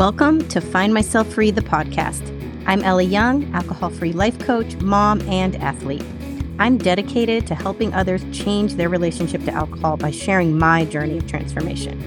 [0.00, 2.26] Welcome to Find Myself Free, the podcast.
[2.66, 6.02] I'm Ellie Young, alcohol free life coach, mom, and athlete.
[6.58, 11.26] I'm dedicated to helping others change their relationship to alcohol by sharing my journey of
[11.26, 12.00] transformation.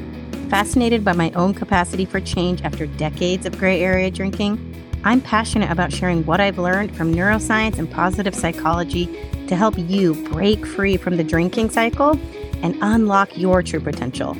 [0.49, 4.57] Fascinated by my own capacity for change after decades of gray area drinking,
[5.03, 9.05] I'm passionate about sharing what I've learned from neuroscience and positive psychology
[9.45, 12.19] to help you break free from the drinking cycle
[12.63, 14.35] and unlock your true potential.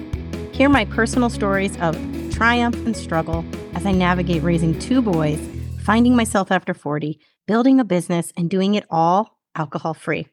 [0.53, 1.95] Hear my personal stories of
[2.33, 5.39] triumph and struggle as I navigate raising two boys,
[5.83, 10.27] finding myself after 40, building a business, and doing it all alcohol free.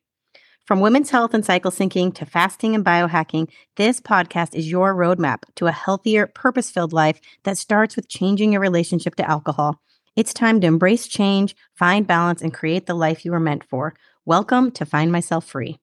[0.65, 5.43] From women's health and cycle syncing to fasting and biohacking, this podcast is your roadmap
[5.57, 9.83] to a healthier, purpose filled life that starts with changing your relationship to alcohol.
[10.17, 13.95] It's time to embrace change, find balance, and create the life you were meant for.
[14.25, 15.79] Welcome to Find Myself Free.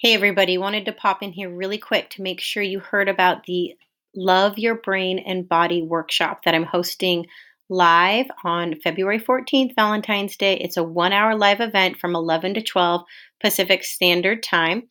[0.00, 3.46] Hey, everybody, wanted to pop in here really quick to make sure you heard about
[3.46, 3.74] the
[4.14, 7.26] Love Your Brain and Body workshop that I'm hosting
[7.68, 10.56] live on February 14th, Valentine's Day.
[10.58, 13.02] It's a one hour live event from 11 to 12
[13.42, 14.84] Pacific Standard Time.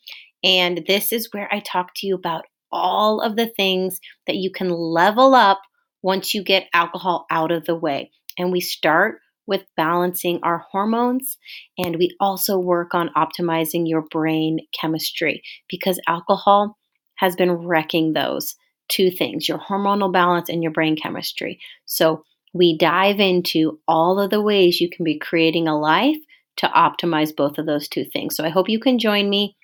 [0.43, 4.51] And this is where I talk to you about all of the things that you
[4.51, 5.61] can level up
[6.01, 8.11] once you get alcohol out of the way.
[8.37, 11.37] And we start with balancing our hormones.
[11.77, 16.77] And we also work on optimizing your brain chemistry because alcohol
[17.15, 18.55] has been wrecking those
[18.89, 21.59] two things your hormonal balance and your brain chemistry.
[21.85, 26.17] So we dive into all of the ways you can be creating a life
[26.57, 28.35] to optimize both of those two things.
[28.35, 29.55] So I hope you can join me.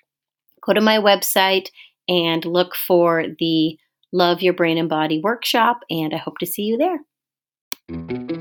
[0.62, 1.68] Go to my website
[2.08, 3.76] and look for the
[4.12, 8.33] Love Your Brain and Body workshop, and I hope to see you there.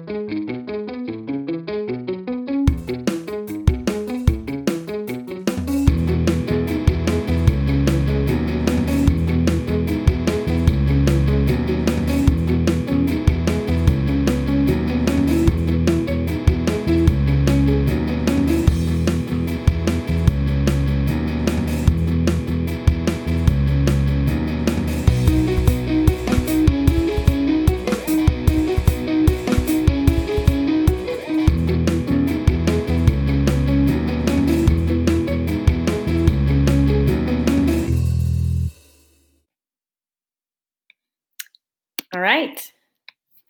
[42.24, 42.72] Right.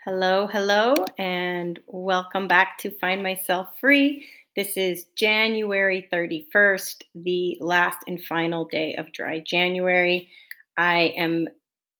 [0.03, 4.25] Hello, hello, and welcome back to Find Myself Free.
[4.55, 10.27] This is January 31st, the last and final day of dry January.
[10.75, 11.49] I am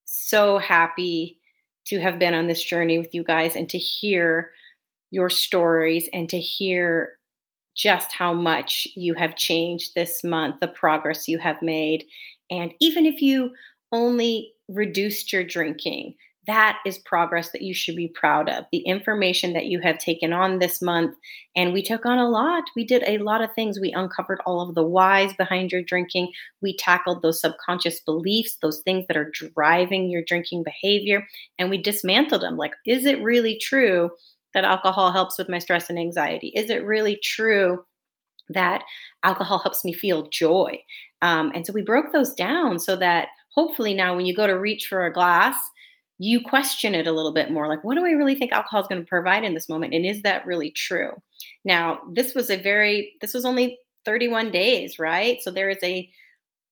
[0.06, 1.38] so happy
[1.90, 4.50] to have been on this journey with you guys and to hear
[5.12, 7.20] your stories and to hear
[7.76, 12.06] just how much you have changed this month, the progress you have made.
[12.50, 13.52] And even if you
[13.92, 18.66] only reduced your drinking, that is progress that you should be proud of.
[18.72, 21.16] The information that you have taken on this month,
[21.56, 22.64] and we took on a lot.
[22.76, 23.80] We did a lot of things.
[23.80, 26.32] We uncovered all of the whys behind your drinking.
[26.62, 31.26] We tackled those subconscious beliefs, those things that are driving your drinking behavior,
[31.58, 32.58] and we dismantled them.
[32.58, 34.12] Like, is it really true
[34.54, 36.52] that alcohol helps with my stress and anxiety?
[36.56, 37.84] Is it really true
[38.50, 38.84] that
[39.24, 40.78] alcohol helps me feel joy?
[41.22, 44.60] Um, and so we broke those down so that hopefully now when you go to
[44.60, 45.56] reach for a glass,
[46.20, 48.88] you question it a little bit more like what do i really think alcohol is
[48.88, 49.94] going to provide in this moment?
[49.94, 51.12] And is that really true?
[51.66, 55.42] Now this was a very this was only 31 days right?
[55.42, 56.10] So there is a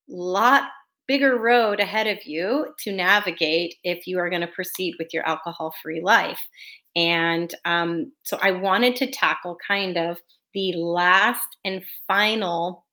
[0.08, 0.64] lot
[1.08, 5.28] bigger road ahead of you to navigate if you are going to proceed with your
[5.28, 6.40] alcohol free life.
[6.96, 10.18] And um, so i wanted to tackle kind of
[10.54, 12.86] the last and final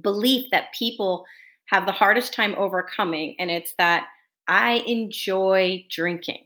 [0.00, 1.24] belief that people
[1.66, 4.06] have the hardest time overcoming and it's that
[4.48, 6.44] I enjoy drinking.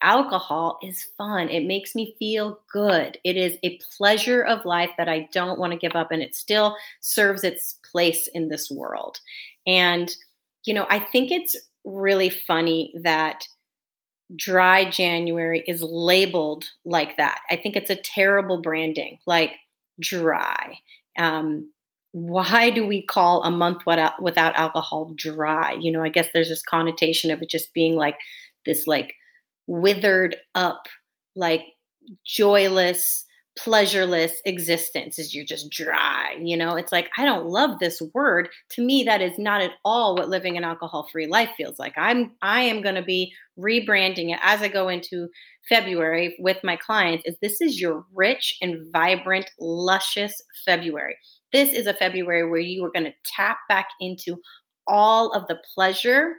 [0.00, 1.48] Alcohol is fun.
[1.48, 3.18] It makes me feel good.
[3.24, 6.36] It is a pleasure of life that I don't want to give up, and it
[6.36, 9.18] still serves its place in this world.
[9.66, 10.14] And,
[10.64, 13.42] you know, I think it's really funny that
[14.36, 17.40] dry January is labeled like that.
[17.50, 19.52] I think it's a terrible branding, like
[20.00, 20.78] dry.
[21.18, 21.72] Um,
[22.12, 25.76] why do we call a month without alcohol dry?
[25.80, 28.16] You know, I guess there's this connotation of it just being like
[28.64, 29.14] this, like
[29.66, 30.86] withered up,
[31.36, 31.62] like
[32.24, 33.24] joyless,
[33.58, 36.76] pleasureless existence is you're just dry you know?
[36.76, 38.48] It's like i don't love this word.
[38.70, 41.92] To me that is not at all what living an alcohol free life feels like.
[41.96, 45.28] I'm i am going to be rebranding it as i go into
[45.68, 51.16] february with my clients is this is your rich and vibrant luscious february
[51.52, 54.36] this is a February where you are going to tap back into
[54.86, 56.34] all of the pleasure,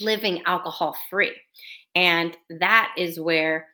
[0.00, 1.34] living alcohol free.
[1.94, 3.66] And that is where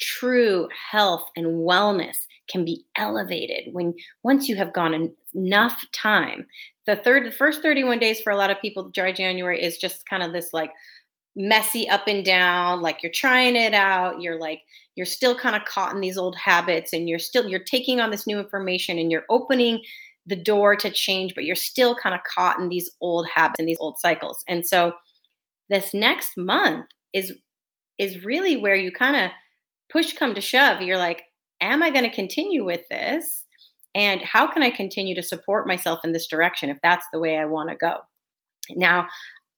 [0.00, 2.16] true health and wellness
[2.50, 3.94] can be elevated when
[4.24, 6.46] once you have gone enough time.
[6.86, 10.06] The third the first 31 days for a lot of people dry January is just
[10.06, 10.70] kind of this like
[11.34, 14.60] messy up and down like you're trying it out you're like
[14.94, 18.10] you're still kind of caught in these old habits and you're still you're taking on
[18.10, 19.80] this new information and you're opening
[20.26, 23.68] the door to change but you're still kind of caught in these old habits and
[23.68, 24.44] these old cycles.
[24.48, 24.92] And so
[25.68, 27.32] this next month is
[27.98, 29.30] is really where you kind of
[29.90, 31.24] push come to shove you're like
[31.60, 33.44] am i going to continue with this?
[33.94, 37.36] And how can i continue to support myself in this direction if that's the way
[37.38, 37.98] i want to go?
[38.70, 39.08] Now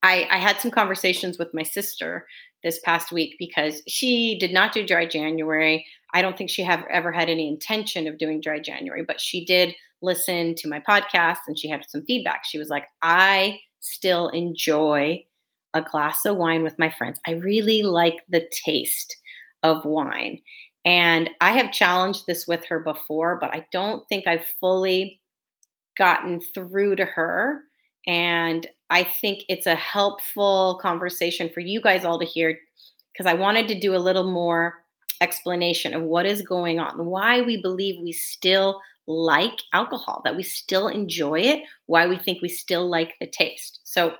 [0.04, 2.26] I, I had some conversations with my sister
[2.62, 5.86] this past week because she did not do dry January.
[6.12, 9.46] I don't think she have ever had any intention of doing dry January, but she
[9.46, 12.44] did listen to my podcast and she had some feedback.
[12.44, 15.24] She was like, I still enjoy
[15.72, 17.18] a glass of wine with my friends.
[17.26, 19.16] I really like the taste
[19.62, 20.38] of wine.
[20.84, 25.22] And I have challenged this with her before, but I don't think I've fully
[25.96, 27.62] gotten through to her
[28.06, 32.56] and I think it's a helpful conversation for you guys all to hear
[33.12, 34.84] because I wanted to do a little more
[35.20, 40.44] explanation of what is going on, why we believe we still like alcohol, that we
[40.44, 43.80] still enjoy it, why we think we still like the taste.
[43.82, 44.14] So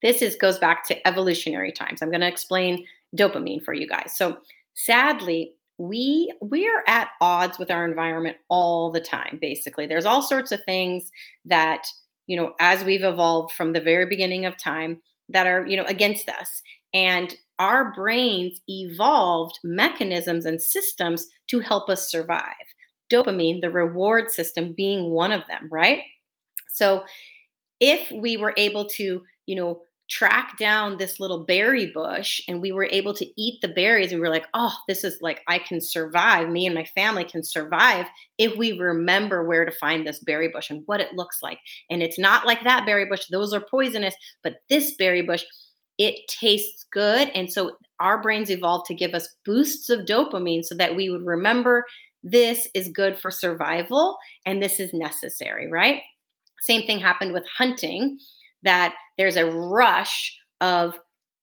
[0.00, 2.00] this is goes back to evolutionary times.
[2.00, 4.14] I'm going to explain dopamine for you guys.
[4.16, 4.38] So
[4.72, 9.86] sadly, we we are at odds with our environment all the time basically.
[9.86, 11.12] There's all sorts of things
[11.44, 11.86] that
[12.28, 15.84] you know, as we've evolved from the very beginning of time that are, you know,
[15.84, 16.62] against us.
[16.94, 22.54] And our brains evolved mechanisms and systems to help us survive.
[23.10, 26.02] Dopamine, the reward system, being one of them, right?
[26.68, 27.04] So
[27.80, 32.72] if we were able to, you know, track down this little berry bush and we
[32.72, 35.58] were able to eat the berries and we are like oh this is like i
[35.58, 36.48] can survive.
[36.48, 38.06] Me and my family can survive
[38.38, 41.58] if we remember where to find this berry bush and what it looks like.
[41.90, 45.44] And it's not like that berry bush those are poisonous but this berry bush
[45.98, 50.74] it tastes good and so our brains evolved to give us boosts of dopamine so
[50.74, 51.84] that we would remember
[52.22, 54.16] this is good for survival
[54.46, 56.00] and this is necessary right?
[56.60, 58.18] Same thing happened with hunting
[58.62, 60.98] that there's a rush of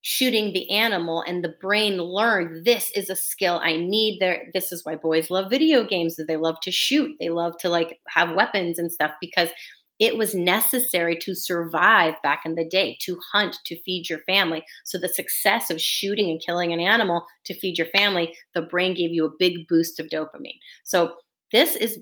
[0.07, 4.19] shooting the animal and the brain learned this is a skill i need.
[4.19, 7.15] There this is why boys love video games that they love to shoot.
[7.19, 9.49] They love to like have weapons and stuff because
[9.97, 14.63] it was necessary to survive back in the day to hunt to feed your family.
[14.83, 18.93] So the success of shooting and killing an animal to feed your family the brain
[18.93, 20.59] gave you a big boost of dopamine.
[20.83, 21.15] So
[21.51, 21.99] this is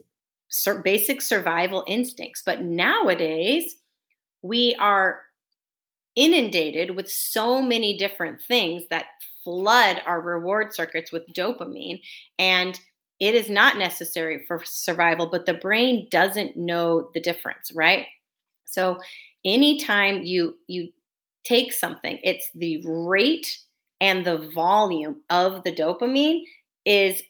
[0.84, 2.44] basic survival instincts.
[2.46, 3.76] But nowadays
[4.44, 5.22] we are
[6.16, 9.06] inundated with so many different things that
[9.44, 12.00] flood our reward circuits with dopamine.
[12.38, 12.80] And
[13.20, 18.06] it is not necessary for survival but the brain doesn't know the difference right?
[18.66, 19.00] So
[19.46, 20.90] anytime you you
[21.44, 23.60] take something it's the rate
[24.02, 26.44] and the volume of the dopamine
[26.86, 27.22] is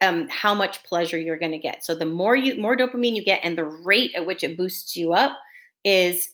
[0.00, 1.84] um, how much pleasure you're going to get.
[1.84, 4.96] So the more you more dopamine you get and the rate at which it boosts
[4.96, 5.36] you up
[5.84, 6.30] is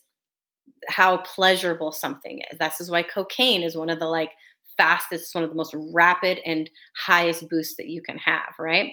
[0.87, 2.57] how pleasurable something is.
[2.59, 4.31] This is why cocaine is one of the like
[4.77, 8.91] fastest, one of the most rapid and highest boosts that you can have, right?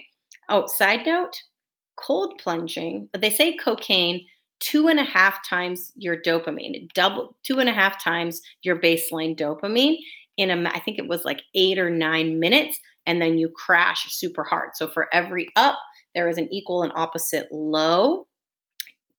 [0.49, 1.35] Oh, side note,
[1.95, 4.25] cold plunging, but they say cocaine
[4.59, 9.37] two and a half times your dopamine, double two and a half times your baseline
[9.37, 9.97] dopamine
[10.37, 14.13] in a I think it was like eight or nine minutes, and then you crash
[14.13, 14.71] super hard.
[14.75, 15.79] So for every up,
[16.15, 18.27] there is an equal and opposite low.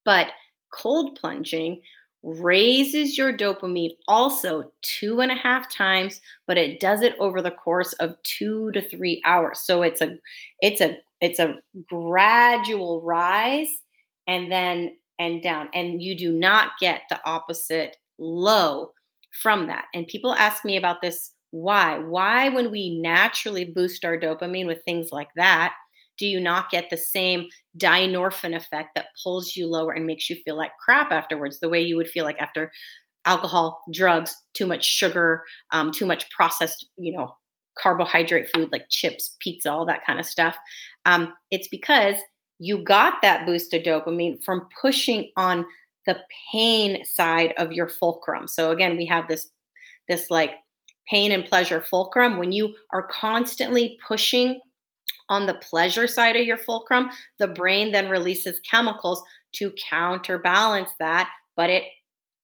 [0.04, 0.28] But
[0.72, 1.80] cold plunging
[2.22, 7.50] raises your dopamine also two and a half times but it does it over the
[7.50, 9.60] course of two to three hours.
[9.60, 10.18] So it's a
[10.60, 11.56] it's a it's a
[11.88, 13.68] gradual rise
[14.26, 15.68] and then and down.
[15.72, 18.90] And you do not get the opposite low
[19.42, 19.86] from that.
[19.94, 21.98] And people ask me about this why?
[21.98, 25.74] Why when we naturally boost our dopamine with things like that
[26.18, 30.36] do you not get the same dynorphin effect that pulls you lower and makes you
[30.44, 32.70] feel like crap afterwards, the way you would feel like after
[33.24, 37.34] alcohol, drugs, too much sugar, um, too much processed, you know,
[37.78, 40.56] carbohydrate food like chips, pizza, all that kind of stuff.
[41.06, 42.16] Um, it's because
[42.58, 45.64] you got that boost of dopamine from pushing on
[46.06, 46.18] the
[46.52, 48.46] pain side of your fulcrum.
[48.46, 49.48] So again, we have this
[50.08, 50.52] this like
[51.08, 54.60] pain and pleasure fulcrum when you are constantly pushing
[55.32, 57.08] on the pleasure side of your fulcrum,
[57.38, 59.22] the brain then releases chemicals
[59.52, 61.84] to counterbalance that, but it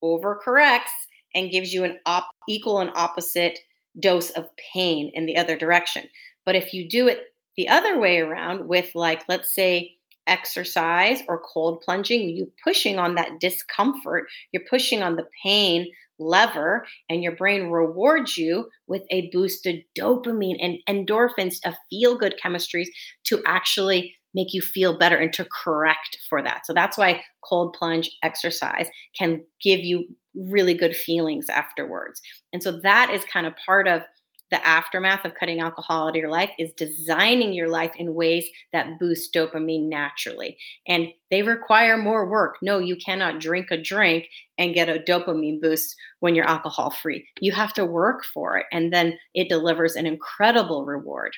[0.02, 0.96] overcorrects
[1.34, 3.58] and gives you an op- equal and opposite
[4.00, 6.04] dose of pain in the other direction.
[6.46, 7.24] But if you do it
[7.58, 9.92] the other way around with like let's say
[10.26, 15.86] exercise or cold plunging, you pushing on that discomfort, you're pushing on the pain
[16.18, 22.34] lever, and your brain rewards you with a boosted dopamine and endorphins, of feel good
[22.42, 22.88] chemistries
[23.24, 26.66] to actually make you feel better and to correct for that.
[26.66, 32.20] So that's why cold plunge exercise can give you really good feelings afterwards.
[32.52, 34.02] And so that is kind of part of
[34.50, 38.48] the aftermath of cutting alcohol out of your life is designing your life in ways
[38.72, 40.56] that boost dopamine naturally.
[40.86, 42.56] And they require more work.
[42.62, 44.26] No, you cannot drink a drink
[44.56, 47.26] and get a dopamine boost when you're alcohol free.
[47.40, 48.66] You have to work for it.
[48.72, 51.34] And then it delivers an incredible reward.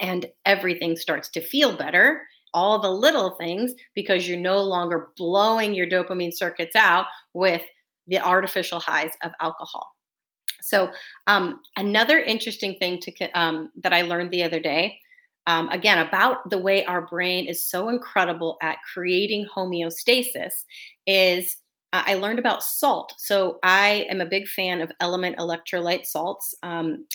[0.00, 2.22] And everything starts to feel better
[2.54, 7.62] all the little things because you're no longer blowing your dopamine circuits out with
[8.06, 9.86] the artificial highs of alcohol.
[10.60, 10.90] So,
[11.26, 14.98] um, another interesting thing to um, that I learned the other day,
[15.46, 20.52] um, again about the way our brain is so incredible at creating homeostasis,
[21.06, 21.56] is
[21.92, 23.14] uh, I learned about salt.
[23.16, 27.06] So I am a big fan of LMNT electrolyte salts, um,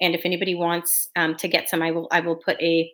[0.00, 2.90] and if anybody wants um, to get some, I will I will put a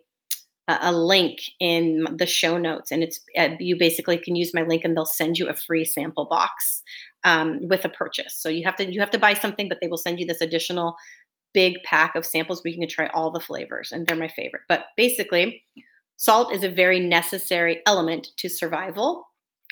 [0.81, 4.83] a link in the show notes and it's uh, you basically can use my link
[4.83, 6.83] and they'll send you a free sample box
[7.23, 8.35] um, with a purchase.
[8.35, 10.41] So you have to you have to buy something, but they will send you this
[10.41, 10.95] additional
[11.53, 14.61] big pack of samples where you can try all the flavors, and they're my favorite.
[14.67, 15.63] But basically,
[16.17, 19.27] salt is a very necessary element to survival.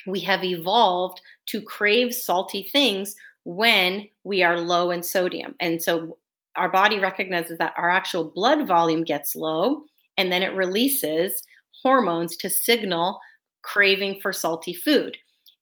[0.06, 3.14] We have evolved to crave salty things
[3.44, 6.18] when we are low in sodium, and so
[6.56, 9.84] our body recognizes that our actual blood volume gets low,
[10.18, 11.42] and then it releases
[11.82, 13.18] hormones to signal
[13.62, 15.16] craving for salty food.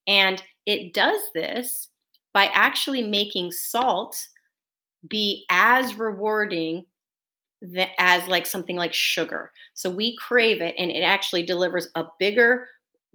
[0.09, 1.89] And it does this
[2.33, 4.17] by actually making salt
[5.09, 6.85] be as rewarding
[7.99, 9.53] as like something like sugar.
[9.75, 12.67] So we crave it and it actually delivers a bigger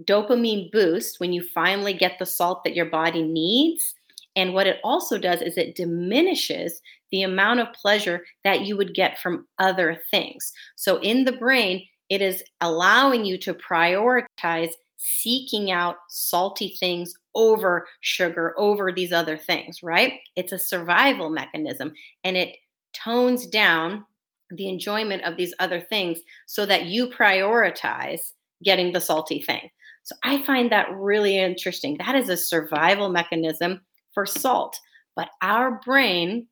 [0.04, 3.94] dopamine boost when you finally get the salt that your body needs.
[4.36, 8.94] And what it also does is it diminishes the amount of pleasure that you would
[8.94, 10.54] get from other things.
[10.76, 17.88] So in the brain, it is allowing you to prioritize seeking out salty things over
[18.02, 20.14] sugar, over these other things, right?
[20.36, 22.56] It's a survival mechanism and it
[22.94, 24.06] tones down
[24.52, 28.34] the enjoyment of these other things so that you prioritize
[28.64, 29.70] getting the salty thing.
[30.04, 31.98] So I find that really interesting.
[31.98, 33.82] That is a survival mechanism
[34.14, 34.80] for salt.
[35.16, 36.48] But our brain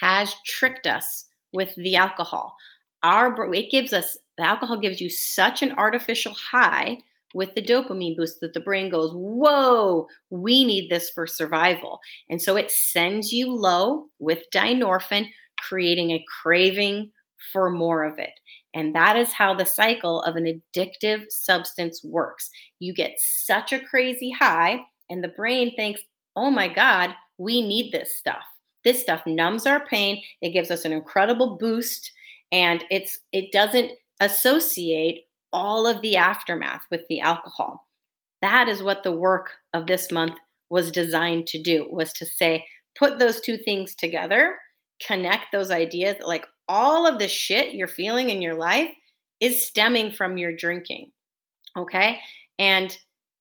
[0.00, 2.54] has tricked us with the alcohol.
[3.02, 6.98] Our it gives us the alcohol gives you such an artificial high
[7.34, 12.00] with the dopamine boost that the brain goes, Whoa, we need this for survival.
[12.30, 17.10] And so it sends you low with dynorphin, creating a craving
[17.52, 18.32] for more of it.
[18.74, 22.50] And that is how the cycle of an addictive substance works.
[22.78, 24.80] You get such a crazy high,
[25.10, 26.00] and the brain thinks,
[26.36, 28.44] Oh my God, we need this stuff.
[28.84, 30.22] This stuff numbs our pain.
[30.40, 32.10] It gives us an incredible boost,
[32.52, 37.86] and it's it doesn't associate all of the aftermath with the alcohol.
[38.42, 40.34] That is what the work of this month
[40.70, 42.64] was designed to do was to say
[42.98, 44.56] put those two things together,
[45.04, 48.90] connect those ideas like all of the shit you're feeling in your life
[49.40, 51.10] is stemming from your drinking.
[51.76, 52.18] Okay?
[52.58, 52.96] And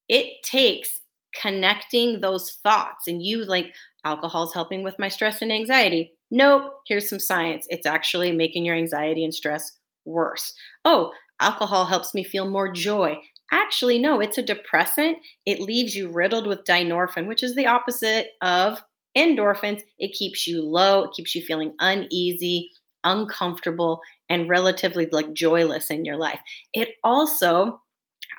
[0.08, 1.02] it takes
[1.42, 3.74] connecting those thoughts and you like
[4.06, 6.14] alcohol's helping with my stress and anxiety.
[6.32, 7.66] Nope, here's some science.
[7.70, 9.72] It's actually making your anxiety and stress
[10.06, 10.54] worse.
[10.86, 13.18] Oh, alcohol helps me feel more joy.
[13.52, 15.18] Actually, no, it's a depressant.
[15.46, 18.82] It leaves you riddled with dynorphin, which is the opposite of
[19.18, 19.82] endorphins.
[20.00, 22.70] It keeps you low, it keeps you feeling uneasy,
[23.04, 26.40] uncomfortable, and relatively like joyless in your life.
[26.74, 27.82] It also,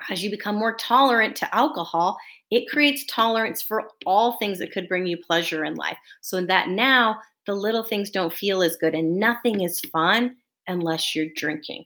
[0.09, 2.17] as you become more tolerant to alcohol,
[2.51, 5.97] it creates tolerance for all things that could bring you pleasure in life.
[6.21, 10.35] So that now the little things don't feel as good and nothing is fun
[10.67, 11.85] unless you're drinking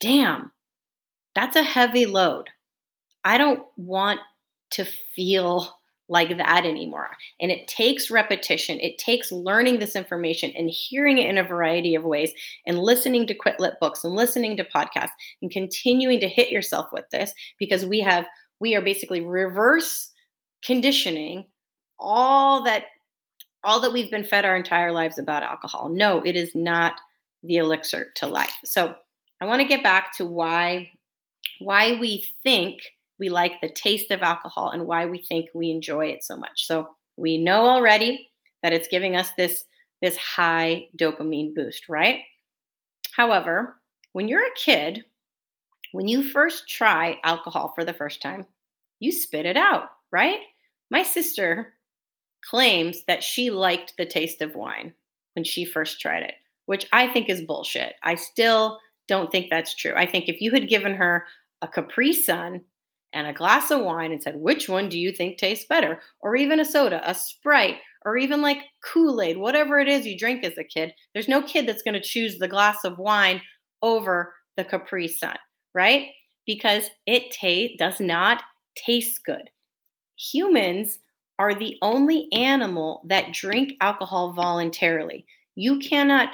[0.00, 0.52] damn,
[1.34, 2.48] that's a heavy load.
[3.24, 4.20] I don't want
[4.72, 5.72] to feel
[6.08, 7.10] like that anymore.
[7.40, 11.96] And it takes repetition, it takes learning this information and hearing it in a variety
[11.96, 12.30] of ways,
[12.64, 15.10] and listening to quit lit books and listening to podcasts
[15.42, 18.24] and continuing to hit yourself with this because we have,
[18.60, 20.10] we are basically reverse
[20.64, 21.46] conditioning
[21.98, 22.84] all that
[23.64, 25.88] all that we've been fed our entire lives about alcohol.
[25.88, 27.00] No, it is not
[27.42, 28.54] the elixir to life.
[28.64, 28.94] So
[29.40, 30.90] I want to get back to why
[31.58, 32.80] why we think
[33.18, 36.66] we like the taste of alcohol and why we think we enjoy it so much.
[36.66, 38.30] So we know already
[38.62, 39.64] that it's giving us this
[40.02, 42.20] this high dopamine boost, right?
[43.12, 43.80] However,
[44.12, 45.04] when you're a kid,
[45.92, 48.46] when you first try alcohol for the first time,
[49.00, 50.40] you spit it out, right?
[50.90, 51.74] My sister
[52.48, 54.92] claims that she liked the taste of wine
[55.34, 56.34] when she first tried it,
[56.66, 57.94] which I think is bullshit.
[58.02, 58.78] I still
[59.08, 59.92] don't think that's true.
[59.96, 61.26] I think if you had given her
[61.62, 62.62] a Capri Sun
[63.12, 66.00] and a glass of wine and said, which one do you think tastes better?
[66.20, 70.18] Or even a soda, a Sprite, or even like Kool Aid, whatever it is you
[70.18, 73.40] drink as a kid, there's no kid that's going to choose the glass of wine
[73.82, 75.36] over the Capri Sun,
[75.76, 76.08] right?
[76.46, 78.42] Because it ta- does not
[78.74, 79.50] taste good.
[80.32, 80.98] Humans
[81.38, 85.26] are the only animal that drink alcohol voluntarily.
[85.54, 86.30] You cannot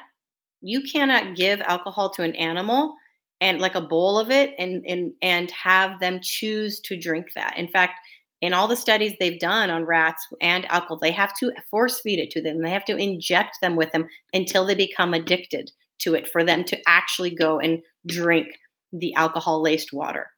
[0.65, 2.95] you cannot give alcohol to an animal
[3.41, 7.59] and like a bowl of it and and and have them choose to drink that.
[7.59, 7.95] In fact,
[8.43, 12.21] in all the studies they've done on rats and alcohol, they have to force feed
[12.21, 12.63] it to them.
[12.63, 16.63] They have to inject them with them until they become addicted to it for them
[16.65, 18.49] to actually go and drink
[18.93, 20.29] the alcohol laced water.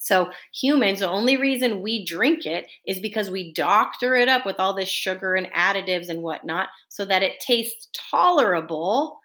[0.00, 4.60] So, humans, the only reason we drink it is because we doctor it up with
[4.60, 9.18] all this sugar and additives and whatnot so that it tastes tolerable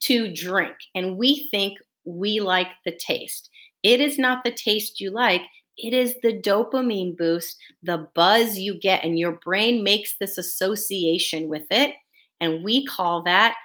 [0.00, 0.74] to drink.
[0.94, 3.50] And we think we like the taste.
[3.82, 5.42] It is not the taste you like,
[5.76, 11.48] it is the dopamine boost, the buzz you get, and your brain makes this association
[11.48, 11.94] with it.
[12.40, 13.56] And we call that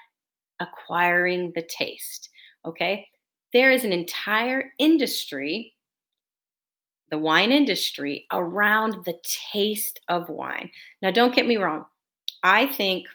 [0.60, 2.30] acquiring the taste.
[2.66, 3.08] Okay.
[3.54, 5.74] There is an entire industry
[7.10, 10.70] the wine industry around the taste of wine.
[11.02, 11.86] Now, don't get me wrong.
[12.44, 13.08] I think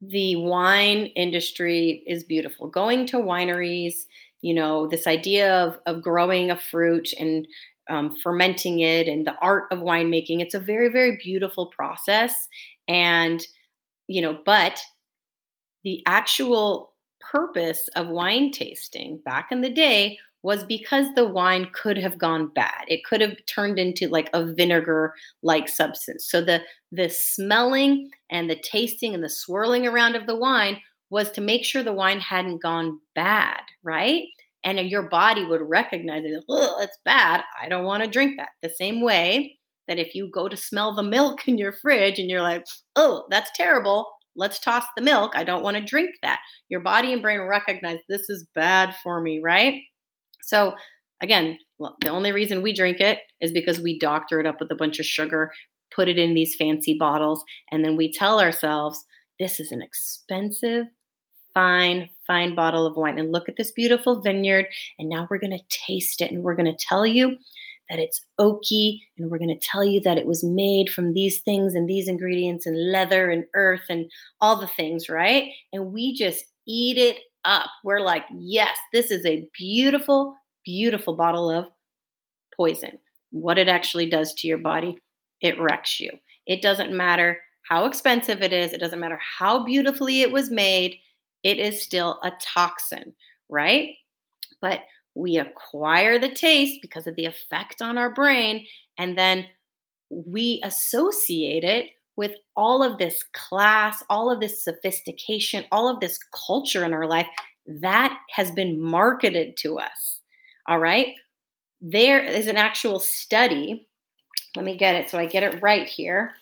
[0.00, 2.68] the wine industry is beautiful.
[2.68, 3.94] Going to wineries,
[4.42, 7.46] you know, this idea of, of growing a fruit and
[7.88, 12.48] um, fermenting it and the art of winemaking, it's a very, very beautiful process.
[12.88, 13.46] And,
[14.08, 14.80] you know, but
[15.84, 16.93] the actual
[17.34, 22.50] purpose of wine tasting back in the day was because the wine could have gone
[22.54, 22.84] bad.
[22.86, 26.26] It could have turned into like a vinegar like substance.
[26.28, 26.60] So the
[26.92, 31.64] the smelling and the tasting and the swirling around of the wine was to make
[31.64, 34.24] sure the wine hadn't gone bad, right?
[34.62, 36.44] And your body would recognize it.
[36.48, 37.42] Oh, it's bad.
[37.60, 38.50] I don't want to drink that.
[38.62, 42.30] The same way that if you go to smell the milk in your fridge and
[42.30, 42.64] you're like,
[42.96, 44.06] oh, that's terrible.
[44.36, 45.32] Let's toss the milk.
[45.34, 46.40] I don't want to drink that.
[46.68, 49.80] Your body and brain recognize this is bad for me, right?
[50.42, 50.74] So
[51.20, 54.70] again, well, the only reason we drink it is because we doctor it up with
[54.70, 55.52] a bunch of sugar,
[55.94, 59.04] put it in these fancy bottles, and then we tell ourselves
[59.40, 60.86] this is an expensive,
[61.54, 63.18] fine, fine bottle of wine.
[63.18, 64.66] And look at this beautiful vineyard.
[64.98, 67.36] And now we're going to taste it and we're going to tell you
[67.90, 71.40] that it's oaky and we're going to tell you that it was made from these
[71.40, 75.50] things and these ingredients and leather and earth and all the things, right?
[75.72, 77.68] And we just eat it up.
[77.84, 81.66] We're like, yes, this is a beautiful, beautiful bottle of
[82.56, 82.98] poison.
[83.30, 84.96] What it actually does to your body,
[85.40, 86.10] it wrecks you.
[86.46, 90.96] It doesn't matter how expensive it is, it doesn't matter how beautifully it was made,
[91.42, 93.14] it is still a toxin,
[93.48, 93.90] right?
[94.60, 94.80] But
[95.14, 98.66] we acquire the taste because of the effect on our brain,
[98.98, 99.46] and then
[100.10, 106.18] we associate it with all of this class, all of this sophistication, all of this
[106.46, 107.26] culture in our life,
[107.66, 110.20] that has been marketed to us.
[110.68, 111.14] All right.
[111.80, 113.88] There is an actual study.
[114.56, 116.32] Let me get it so I get it right here.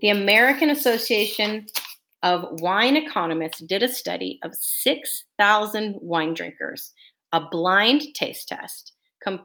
[0.00, 1.66] The American Association
[2.22, 6.92] of Wine Economists did a study of 6,000 wine drinkers,
[7.34, 8.92] a blind taste test,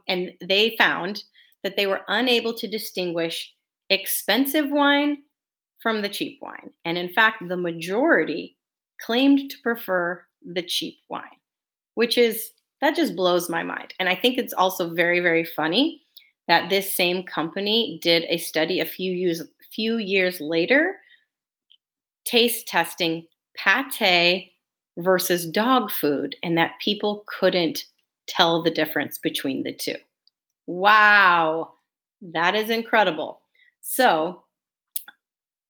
[0.07, 1.23] and they found
[1.63, 3.51] that they were unable to distinguish
[3.89, 5.17] expensive wine
[5.81, 6.69] from the cheap wine.
[6.85, 8.57] And in fact, the majority
[9.01, 11.23] claimed to prefer the cheap wine,
[11.95, 13.93] which is that just blows my mind.
[13.99, 16.03] And I think it's also very, very funny
[16.47, 20.95] that this same company did a study a few years few years later
[22.25, 23.25] taste testing
[23.55, 24.51] pate
[24.99, 27.85] versus dog food and that people couldn't
[28.27, 29.95] tell the difference between the two.
[30.67, 31.73] Wow,
[32.21, 33.41] that is incredible.
[33.81, 34.43] So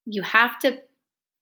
[0.06, 0.80] you have to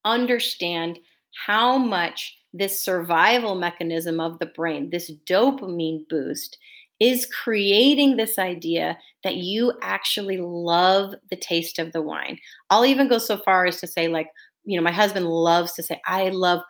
[0.06, 1.00] understand
[1.46, 6.58] how much this survival mechanism of the brain, this dopamine boost,
[7.00, 12.40] is creating this idea that you actually love the taste of the wine.
[12.70, 14.30] I'll even go so far as to say, like,
[14.64, 16.62] you know, my husband loves to say, I love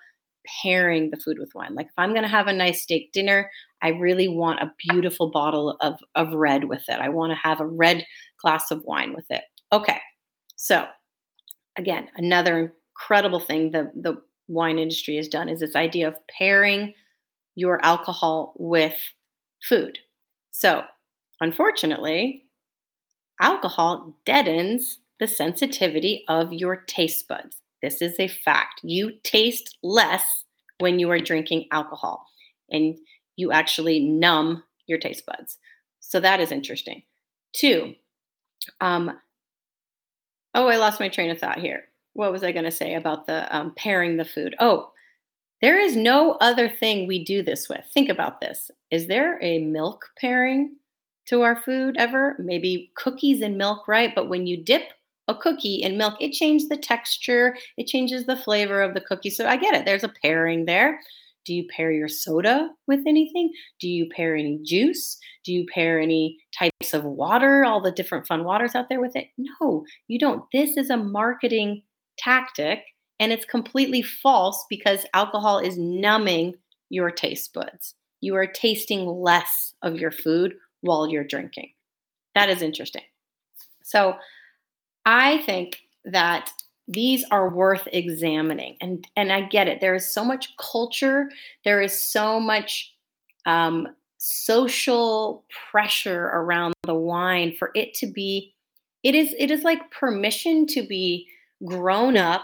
[0.61, 1.75] pairing the food with wine.
[1.75, 3.49] Like, if I'm going to have a nice steak dinner,
[3.81, 6.99] I really want a beautiful bottle of, of red with it.
[6.99, 8.05] I want to have a red
[8.41, 9.43] glass of wine with it.
[9.71, 9.99] Okay,
[10.55, 10.85] so
[11.77, 16.93] again, another incredible thing the, the wine industry has done is this idea of pairing
[17.55, 18.95] your alcohol with
[19.61, 19.99] food.
[20.51, 20.83] So,
[21.41, 22.45] unfortunately,
[23.41, 27.57] alcohol deadens the sensitivity of your taste buds.
[27.81, 28.81] This is a fact.
[28.83, 30.23] You taste less
[30.79, 32.25] when you are drinking alcohol,
[32.69, 32.97] and
[33.35, 35.57] you actually numb your taste buds.
[35.99, 37.03] So that is interesting.
[37.53, 37.95] Two,
[38.81, 39.11] um,
[40.53, 41.83] oh, I lost my train of thought here.
[42.13, 44.55] What was I going to say about the um, pairing the food?
[44.59, 44.91] Oh,
[45.61, 47.83] there is no other thing we do this with.
[47.93, 48.69] Think about this.
[48.91, 50.75] Is there a milk pairing
[51.27, 52.35] to our food ever?
[52.39, 54.13] Maybe cookies and milk, right?
[54.13, 54.93] But when you dip
[55.27, 59.29] a cookie in milk, it changes the texture, it changes the flavor of the cookie.
[59.29, 59.85] So I get it.
[59.85, 60.99] There's a pairing there.
[61.45, 63.51] Do you pair your soda with anything?
[63.79, 65.17] Do you pair any juice?
[65.45, 69.15] Do you pair any types of water, all the different fun waters out there with
[69.15, 69.27] it?
[69.37, 70.43] No, you don't.
[70.51, 71.83] This is a marketing
[72.17, 72.83] tactic
[73.19, 76.55] and it's completely false because alcohol is numbing
[76.89, 77.95] your taste buds.
[78.21, 81.71] You are tasting less of your food while you're drinking.
[82.35, 83.03] That is interesting.
[83.83, 84.15] So
[85.07, 86.51] I think that
[86.89, 89.81] these are worth examining and and i get it.
[89.81, 91.29] There is so much culture.
[91.63, 92.93] There is so much
[93.45, 98.53] um, social pressure around the wine for it to be
[99.03, 101.27] it is it is like permission to be
[101.65, 102.43] grown up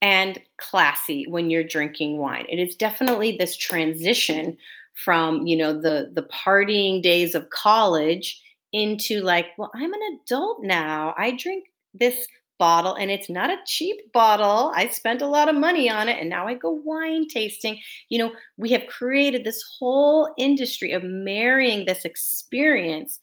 [0.00, 2.46] and classy when you're drinking wine.
[2.48, 4.56] It is definitely this transition
[5.04, 8.40] from you know the the partying days of college
[8.72, 11.14] into like well i'm an adult now.
[11.18, 12.26] I drink this
[12.58, 14.72] bottle and it's not a cheap bottle.
[14.74, 17.80] I spent a lot of money on it and now I go wine tasting.
[18.08, 23.18] You know, we have created this whole industry of marrying this experience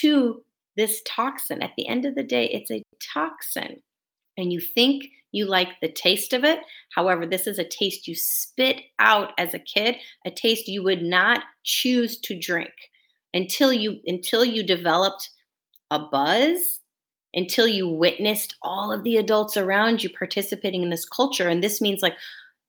[0.00, 0.42] to
[0.76, 1.62] this toxin.
[1.62, 3.82] At the end of the day, it's a toxin.
[4.36, 6.60] And you think you like the taste of it.
[6.94, 11.02] However, this is a taste you spit out as a kid, a taste you would
[11.02, 12.72] not choose to drink
[13.32, 15.30] until you until you developed
[15.90, 16.79] a buzz
[17.34, 21.48] until you witnessed all of the adults around you participating in this culture.
[21.48, 22.14] And this means like,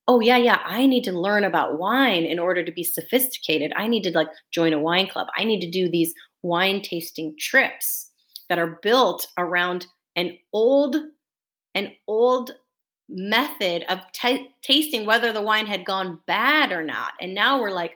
[0.08, 3.72] oh yeah, yeah, I need to learn about wine in order to be sophisticated.
[3.76, 5.28] I need to like join a wine club.
[5.36, 8.10] I need to do these wine tasting trips
[8.48, 10.96] that are built around an old
[11.74, 12.52] an old
[13.08, 17.12] method of t- tasting whether the wine had gone bad or not.
[17.20, 17.92] And now we're like,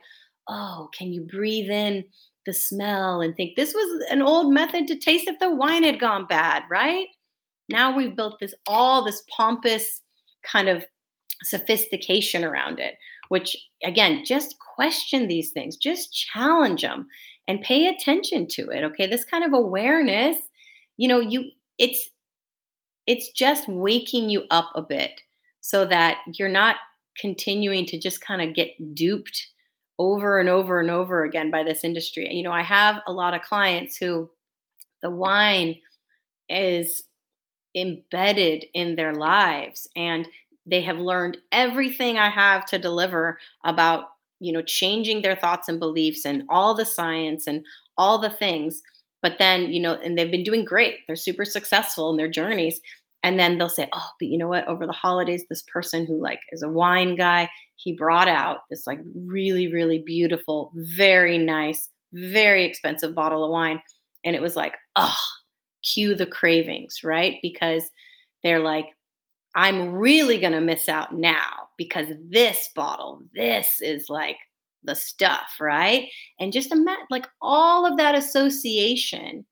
[0.48, 2.04] oh, can you breathe in
[2.46, 6.00] the smell and think this was an old method to taste if the wine had
[6.00, 7.08] gone bad, right?
[7.68, 10.02] Now we've built this all this pompous
[10.44, 10.84] kind of
[11.42, 12.94] sophistication around it,
[13.28, 17.08] which again, just question these things, just challenge them
[17.48, 18.84] and pay attention to it.
[18.84, 19.06] Okay.
[19.06, 20.36] This kind of awareness,
[20.96, 22.10] you know, you it's
[23.06, 25.20] it's just waking you up a bit
[25.60, 26.76] so that you're not
[27.18, 29.46] continuing to just kind of get duped
[29.98, 32.32] over and over and over again by this industry.
[32.32, 34.30] You know, I have a lot of clients who
[35.02, 35.76] the wine
[36.48, 37.04] is
[37.74, 40.28] embedded in their lives and
[40.66, 44.06] they have learned everything I have to deliver about,
[44.40, 47.64] you know, changing their thoughts and beliefs and all the science and
[47.96, 48.82] all the things.
[49.22, 50.98] But then, you know, and they've been doing great.
[51.06, 52.80] They're super successful in their journeys.
[53.26, 54.68] And then they'll say, oh, but you know what?
[54.68, 58.86] Over the holidays, this person who like is a wine guy, he brought out this
[58.86, 63.82] like really, really beautiful, very nice, very expensive bottle of wine.
[64.24, 65.16] And it was like, oh,
[65.82, 67.38] cue the cravings, right?
[67.42, 67.82] Because
[68.44, 68.86] they're like,
[69.56, 74.36] I'm really going to miss out now because this bottle, this is like
[74.84, 76.08] the stuff, right?
[76.38, 79.44] And just imagine like all of that association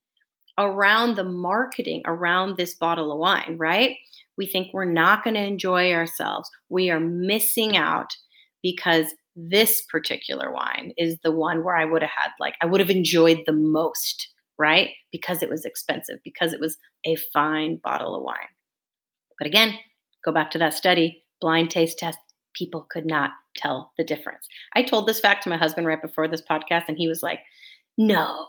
[0.59, 3.97] around the marketing around this bottle of wine, right?
[4.37, 6.51] We think we're not going to enjoy ourselves.
[6.69, 8.17] We are missing out
[8.63, 12.81] because this particular wine is the one where I would have had, like, I would
[12.81, 14.91] have enjoyed the most, right?
[15.11, 18.37] Because it was expensive, because it was a fine bottle of wine.
[19.39, 19.77] But again,
[20.25, 22.19] go back to that study, blind taste test,
[22.55, 24.47] people could not tell the difference.
[24.75, 27.41] I told this fact to my husband right before this podcast, and he was like,
[27.99, 28.47] no,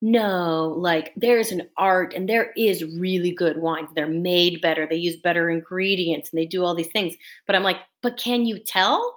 [0.00, 3.88] no, like there's an art and there is really good wine.
[3.94, 7.16] They're made better, they use better ingredients, and they do all these things.
[7.46, 9.16] But I'm like, but can you tell?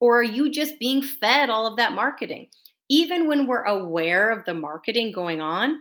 [0.00, 2.48] Or are you just being fed all of that marketing?
[2.88, 5.80] Even when we're aware of the marketing going on,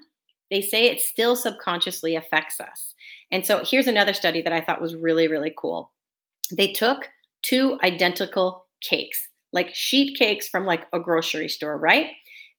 [0.52, 2.94] they say it still subconsciously affects us.
[3.32, 5.92] And so here's another study that I thought was really, really cool.
[6.52, 7.10] They took
[7.42, 12.12] two identical cakes, like sheet cakes from like a grocery store, right?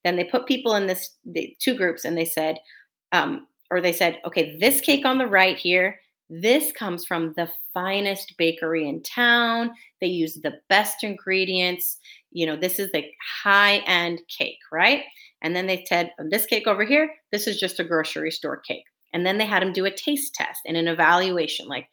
[0.05, 2.59] Then they put people in this the two groups and they said,
[3.13, 5.99] um, or they said, okay, this cake on the right here,
[6.35, 9.73] This comes from the finest bakery in town.
[10.01, 11.99] They use the best ingredients.
[12.31, 13.13] You know, this is a
[13.43, 15.03] high end cake, right?
[15.43, 18.85] And then they said, this cake over here, this is just a grocery store cake.
[19.13, 21.69] And then they had them do a taste test and an evaluation.
[21.69, 21.87] Like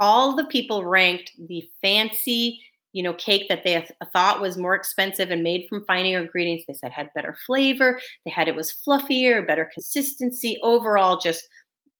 [0.00, 2.60] all the people ranked the fancy,
[2.92, 6.64] you know, cake that they thought was more expensive and made from finer ingredients.
[6.66, 8.00] They said had better flavor.
[8.24, 11.48] They had it was fluffier, better consistency, overall just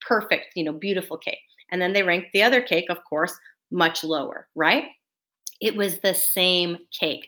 [0.00, 1.38] perfect, you know, beautiful cake.
[1.70, 3.34] And then they ranked the other cake, of course,
[3.70, 4.84] much lower, right?
[5.60, 7.26] It was the same cake.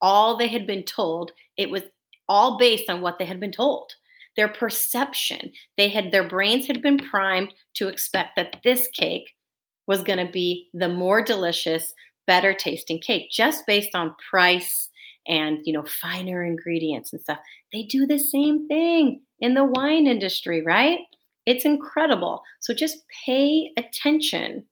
[0.00, 1.82] All they had been told, it was
[2.28, 3.92] all based on what they had been told
[4.36, 5.52] their perception.
[5.76, 9.30] They had their brains had been primed to expect that this cake
[9.86, 11.94] was going to be the more delicious,
[12.26, 14.90] better tasting cake just based on price
[15.26, 17.38] and you know finer ingredients and stuff.
[17.72, 21.00] They do the same thing in the wine industry, right?
[21.46, 22.42] It's incredible.
[22.60, 24.64] So just pay attention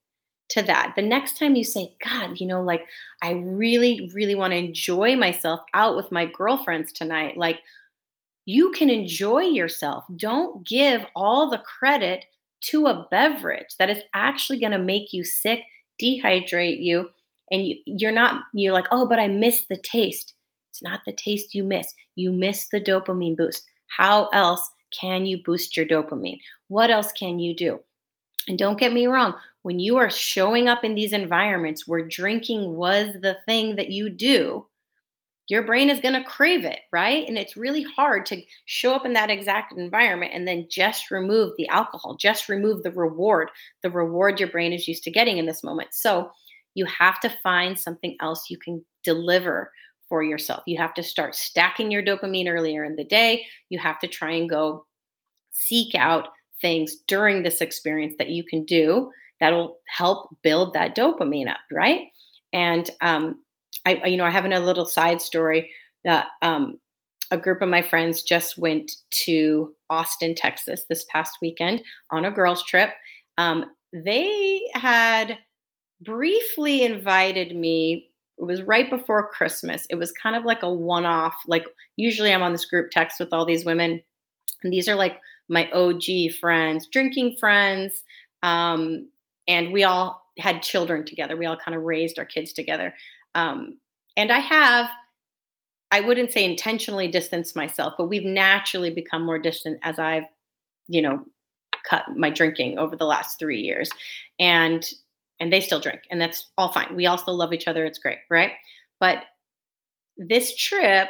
[0.51, 0.93] to that.
[0.97, 2.87] The next time you say, God, you know, like
[3.23, 7.61] I really, really want to enjoy myself out with my girlfriends tonight, like
[8.45, 10.05] you can enjoy yourself.
[10.17, 12.25] Don't give all the credit
[12.63, 15.61] to a beverage that is actually going to make you sick,
[16.01, 17.09] dehydrate you,
[17.53, 20.35] and you, you're not, you're like, oh, but I miss the taste.
[20.71, 21.87] It's not the taste you miss.
[22.17, 23.63] You miss the dopamine boost.
[23.87, 26.41] How else can you boost your dopamine?
[26.69, 27.79] What else can you do?
[28.49, 32.75] And don't get me wrong, when you are showing up in these environments where drinking
[32.75, 34.67] was the thing that you do,
[35.49, 37.29] your brain is going to crave it, right?
[37.29, 41.53] And it's really hard to show up in that exact environment and then just remove
[41.57, 43.51] the alcohol, just remove the reward,
[43.83, 45.91] the reward your brain is used to getting in this moment.
[45.93, 46.31] So
[46.75, 49.71] you have to find something else you can deliver
[50.09, 50.63] for yourself.
[50.67, 53.45] You have to start stacking your dopamine earlier in the day.
[53.71, 54.85] You have to try and go
[55.53, 56.29] seek out
[56.61, 62.03] things during this experience that you can do that'll help build that dopamine up, right?
[62.53, 63.43] And um,
[63.87, 65.71] I, you know, I have a little side story
[66.05, 66.79] that um,
[67.31, 68.93] a group of my friends just went
[69.25, 72.91] to Austin, Texas this past weekend on a girls' trip.
[73.39, 75.39] Um, they had
[76.05, 78.11] briefly invited me.
[78.39, 79.87] It was right before Christmas.
[79.91, 81.35] It was kind of like a one off.
[81.47, 84.03] Like, usually I'm on this group text with all these women,
[84.63, 88.03] and these are like my OG friends, drinking friends.
[88.43, 89.09] Um,
[89.47, 91.37] and we all had children together.
[91.37, 92.95] We all kind of raised our kids together.
[93.35, 93.79] Um,
[94.17, 94.89] and I have,
[95.91, 100.25] I wouldn't say intentionally distanced myself, but we've naturally become more distant as I've,
[100.89, 101.25] you know,
[101.89, 103.91] cut my drinking over the last three years.
[104.39, 104.85] And
[105.43, 106.95] and they still drink, and that's all fine.
[106.95, 107.85] We all still love each other.
[107.85, 108.53] It's great, right?
[109.01, 109.25] But
[110.17, 111.09] this trip,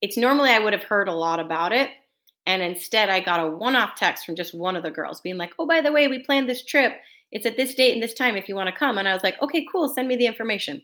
[0.00, 1.90] it's normally I would have heard a lot about it.
[2.46, 5.36] And instead, I got a one off text from just one of the girls being
[5.36, 6.94] like, oh, by the way, we planned this trip.
[7.30, 8.98] It's at this date and this time if you want to come.
[8.98, 10.82] And I was like, okay, cool, send me the information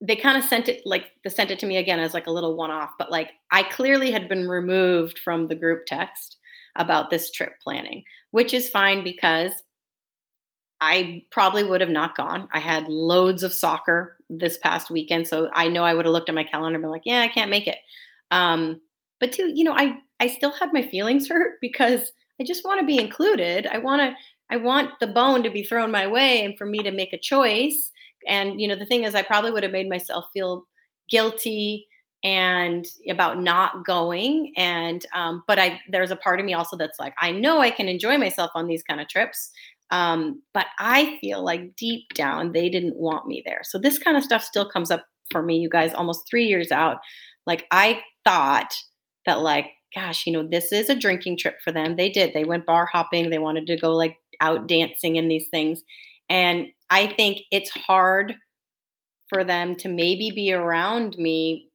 [0.00, 2.32] they kind of sent it like they sent it to me again as like a
[2.32, 6.36] little one off, but like I clearly had been removed from the group text
[6.76, 9.52] about this trip planning, which is fine because
[10.80, 12.48] I probably would have not gone.
[12.52, 16.28] I had loads of soccer this past weekend, so I know I would have looked
[16.28, 17.78] at my calendar and been like, "Yeah, I can't make it."
[18.30, 18.80] Um,
[19.20, 22.80] but too, you know, I I still had my feelings hurt because I just want
[22.80, 23.66] to be included.
[23.66, 24.14] I want to
[24.50, 27.18] I want the bone to be thrown my way and for me to make a
[27.18, 27.90] choice
[28.26, 30.66] and you know the thing is i probably would have made myself feel
[31.08, 31.86] guilty
[32.24, 36.98] and about not going and um, but i there's a part of me also that's
[36.98, 39.50] like i know i can enjoy myself on these kind of trips
[39.90, 43.60] um, but i feel like deep down they didn't want me there.
[43.64, 46.70] So this kind of stuff still comes up for me you guys almost three years
[46.70, 46.98] out.
[47.46, 48.72] Like i thought
[49.26, 51.96] that like gosh you know this is a drinking trip for them.
[51.96, 52.32] They did.
[52.34, 53.30] They went bar hopping.
[53.30, 55.82] They wanted to go like out dancing in these things.
[56.28, 58.34] And I think it's hard
[59.28, 61.68] for them to maybe be around me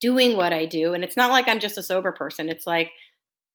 [0.00, 0.94] doing what I do.
[0.94, 2.48] And it's not like I'm just a sober person.
[2.48, 2.90] It's like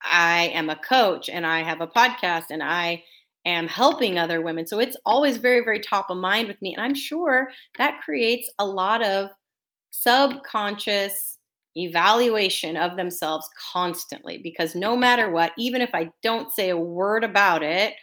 [0.02, 3.02] I am a coach and I have a podcast and I
[3.46, 4.66] am helping other women.
[4.66, 6.74] So it's always very, very top of mind with me.
[6.74, 9.30] And I'm sure that creates a lot of
[9.92, 11.38] subconscious
[11.76, 17.22] evaluation of themselves constantly because no matter what, even if I don't say a word
[17.22, 17.94] about it,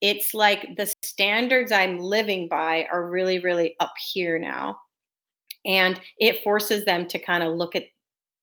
[0.00, 4.78] it's like the standards I'm living by are really, really up here now.
[5.64, 7.84] And it forces them to kind of look at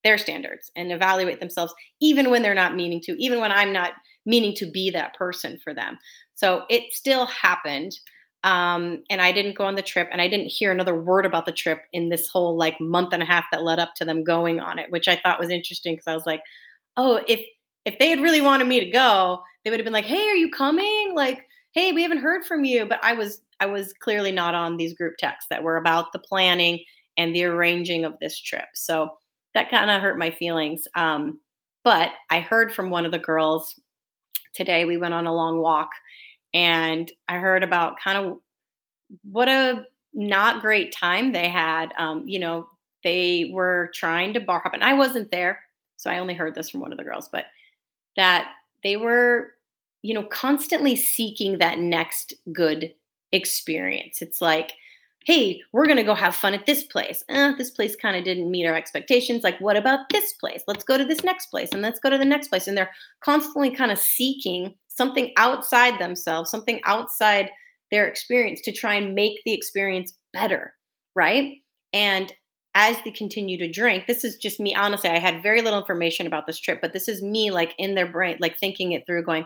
[0.03, 3.93] their standards and evaluate themselves, even when they're not meaning to, even when I'm not
[4.25, 5.97] meaning to be that person for them.
[6.35, 7.97] So it still happened.
[8.43, 11.45] Um, and I didn't go on the trip and I didn't hear another word about
[11.45, 14.23] the trip in this whole like month and a half that led up to them
[14.23, 16.41] going on it, which I thought was interesting because I was like,
[16.97, 17.41] oh, if
[17.85, 20.35] if they had really wanted me to go, they would have been like, "Hey, are
[20.35, 22.85] you coming?" Like, hey, we haven't heard from you.
[22.85, 26.19] But I was I was clearly not on these group texts that were about the
[26.19, 26.83] planning
[27.17, 28.65] and the arranging of this trip.
[28.73, 29.09] So
[29.53, 30.87] that kind of hurt my feelings.
[30.95, 31.39] Um,
[31.83, 33.79] but I heard from one of the girls
[34.53, 34.85] today.
[34.85, 35.89] We went on a long walk
[36.53, 38.37] and I heard about kind of
[39.29, 41.93] what a not great time they had.
[41.97, 42.69] Um, you know,
[43.03, 45.59] they were trying to bar hop, and I wasn't there,
[45.97, 47.45] so I only heard this from one of the girls, but
[48.15, 48.51] that
[48.83, 49.53] they were,
[50.03, 52.93] you know, constantly seeking that next good
[53.31, 54.21] experience.
[54.21, 54.73] It's like,
[55.25, 57.23] hey, we're going to go have fun at this place.
[57.29, 59.43] Eh, this place kind of didn't meet our expectations.
[59.43, 60.63] Like, what about this place?
[60.67, 62.67] Let's go to this next place and let's go to the next place.
[62.67, 62.91] And they're
[63.23, 67.49] constantly kind of seeking something outside themselves, something outside
[67.91, 70.73] their experience to try and make the experience better.
[71.15, 71.61] Right.
[71.93, 72.33] And
[72.75, 74.73] as they continue to drink, this is just me.
[74.73, 77.95] Honestly, I had very little information about this trip, but this is me like in
[77.95, 79.45] their brain, like thinking it through, going,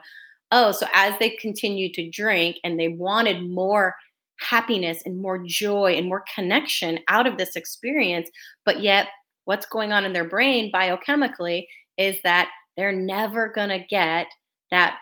[0.51, 3.95] oh, so as they continue to drink and they wanted more
[4.39, 8.29] happiness and more joy and more connection out of this experience.
[8.65, 9.07] But yet,
[9.45, 11.65] what's going on in their brain biochemically
[11.97, 14.27] is that they're never going to get
[14.71, 14.97] that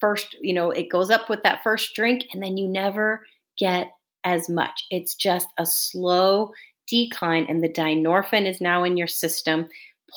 [0.00, 3.26] first, you know, it goes up with that first drink and then you never
[3.58, 3.90] get
[4.24, 4.84] as much.
[4.90, 6.52] It's just a slow
[6.88, 9.68] decline, and the dynorphin is now in your system,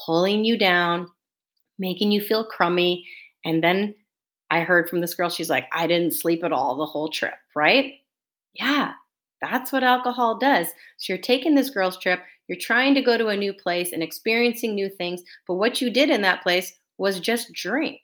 [0.06, 1.08] pulling you down,
[1.80, 3.08] making you feel crummy.
[3.44, 3.96] And then
[4.52, 7.34] I heard from this girl, she's like, I didn't sleep at all the whole trip,
[7.56, 7.94] right?
[8.54, 8.94] Yeah,
[9.42, 10.68] that's what alcohol does.
[10.98, 14.02] So you're taking this girl's trip, you're trying to go to a new place and
[14.04, 18.02] experiencing new things, but what you did in that place was just drink,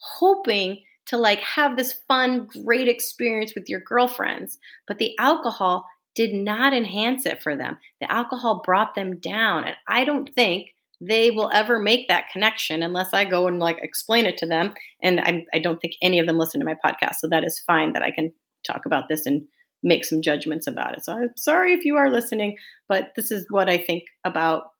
[0.00, 4.58] hoping to like have this fun, great experience with your girlfriends.
[4.86, 7.78] But the alcohol did not enhance it for them.
[8.00, 9.64] The alcohol brought them down.
[9.64, 10.68] And I don't think
[11.00, 14.74] they will ever make that connection unless I go and like explain it to them.
[15.02, 17.16] And I, I don't think any of them listen to my podcast.
[17.20, 18.32] So that is fine that I can
[18.66, 19.42] talk about this and
[19.82, 21.04] make some judgments about it.
[21.04, 22.56] So I'm sorry if you are listening,
[22.88, 24.72] but this is what I think about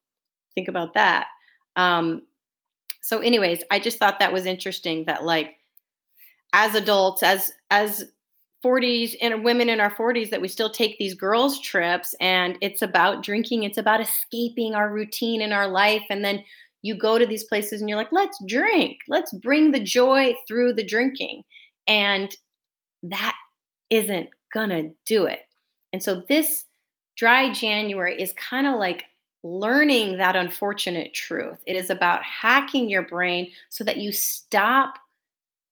[0.55, 1.27] think about that.
[1.77, 2.23] Um,
[3.01, 5.57] so, anyways, I just thought that was interesting that like
[6.53, 8.05] as adults, as as
[8.65, 12.83] 40s and women in our 40s that we still take these girls trips and it's
[12.83, 16.43] about drinking it's about escaping our routine in our life and then
[16.83, 20.73] you go to these places and you're like let's drink let's bring the joy through
[20.73, 21.43] the drinking
[21.87, 22.35] and
[23.05, 23.37] that
[23.91, 25.41] isn't gonna do it.
[25.93, 26.65] And so this
[27.17, 29.05] dry January is kind of like
[29.43, 31.59] learning that unfortunate truth.
[31.67, 34.99] It is about hacking your brain so that you stop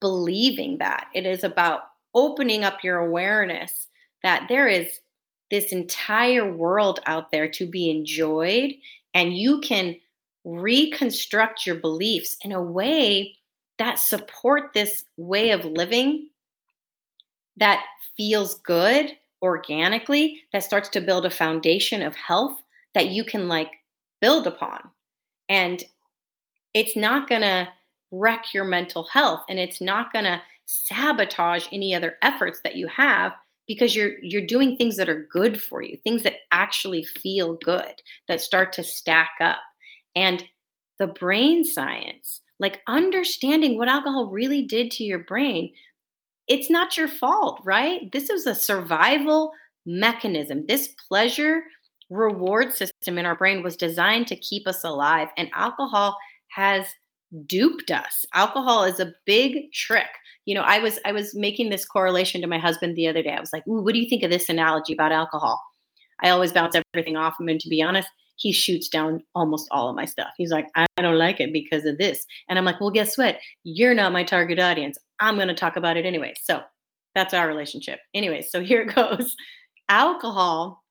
[0.01, 1.09] believing that.
[1.15, 1.83] It is about
[2.15, 3.89] opening up your awareness
[4.23, 5.01] that there is
[5.51, 8.73] this entire world out there to be enjoyed
[9.15, 9.97] and you can
[10.45, 13.37] reconstruct your beliefs in a way
[13.79, 16.29] that support this way of living
[17.57, 17.85] that
[18.17, 22.61] feels good organically that starts to build a foundation of health
[22.95, 23.71] that you can like
[24.21, 24.81] build upon.
[25.49, 25.83] And
[26.75, 27.69] it's not going to
[28.11, 32.89] wreck your mental health and it's not going to sabotage any other efforts that you
[32.89, 33.33] have
[33.69, 37.95] because you're you're doing things that are good for you things that actually feel good
[38.29, 39.59] that start to stack up.
[40.15, 40.45] And
[40.99, 45.73] the brain science like understanding what alcohol really did to your brain
[46.49, 48.11] it's not your fault, right?
[48.13, 49.53] This is a survival
[49.85, 50.65] mechanism.
[50.67, 51.63] This pleasure
[52.11, 56.17] reward system in our brain was designed to keep us alive, and alcohol
[56.49, 56.87] has
[57.47, 58.25] duped us.
[58.35, 60.07] Alcohol is a big trick.
[60.45, 63.33] You know, I was I was making this correlation to my husband the other day.
[63.33, 65.61] I was like, "Ooh, what do you think of this analogy about alcohol?"
[66.23, 69.89] I always bounce everything off him, and to be honest, he shoots down almost all
[69.89, 70.29] of my stuff.
[70.37, 72.27] He's like, I don't like it because of this.
[72.49, 73.39] And I'm like, well, guess what?
[73.65, 74.99] You're not my target audience.
[75.21, 76.35] I'm going to talk about it anyway.
[76.43, 76.61] So
[77.15, 78.01] that's our relationship.
[78.15, 79.37] Anyway, so here it goes.
[79.89, 80.83] Alcohol,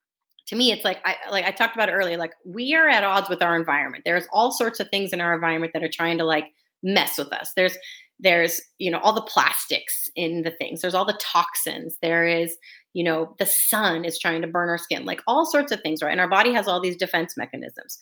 [0.47, 2.17] to me, it's like I like I talked about it earlier.
[2.17, 4.03] Like we are at odds with our environment.
[4.05, 6.45] There's all sorts of things in our environment that are trying to like
[6.83, 7.51] mess with us.
[7.55, 7.77] There's
[8.19, 12.55] there's you know all the plastics in the things there's all the toxins there is
[12.95, 16.01] you know, the sun is trying to burn our skin, like all sorts of things,
[16.01, 16.11] right?
[16.11, 17.99] And our body has all these defense mechanisms.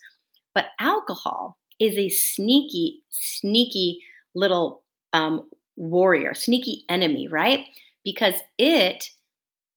[0.54, 3.98] But alcohol is a sneaky, sneaky
[4.36, 7.66] little um, warrior, sneaky enemy, right?
[8.04, 9.10] Because it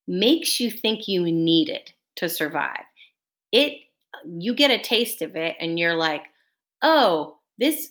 [0.06, 2.84] makes you think you need it to survive.
[3.52, 3.74] It,
[4.24, 6.24] you get a taste of it and you're like,
[6.82, 7.90] oh, this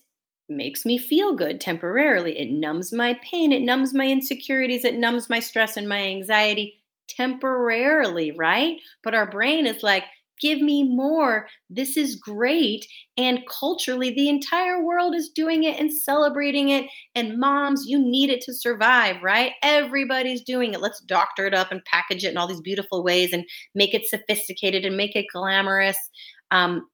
[0.49, 2.37] makes me feel good temporarily.
[2.39, 6.81] It numbs my pain, it numbs my insecurities, it numbs my stress and my anxiety
[7.09, 8.77] temporarily, right?
[9.03, 10.03] But our brain is like,
[10.39, 11.47] give me more.
[11.69, 12.85] This is great.
[13.17, 16.85] And culturally, the entire world is doing it and celebrating it.
[17.15, 19.53] And moms, you need it to survive, right?
[19.63, 20.81] Everybody's doing it.
[20.81, 24.07] Let's doctor it up and package it in all these beautiful ways and make it
[24.07, 25.97] sophisticated and make it glamorous.
[26.51, 26.87] Um,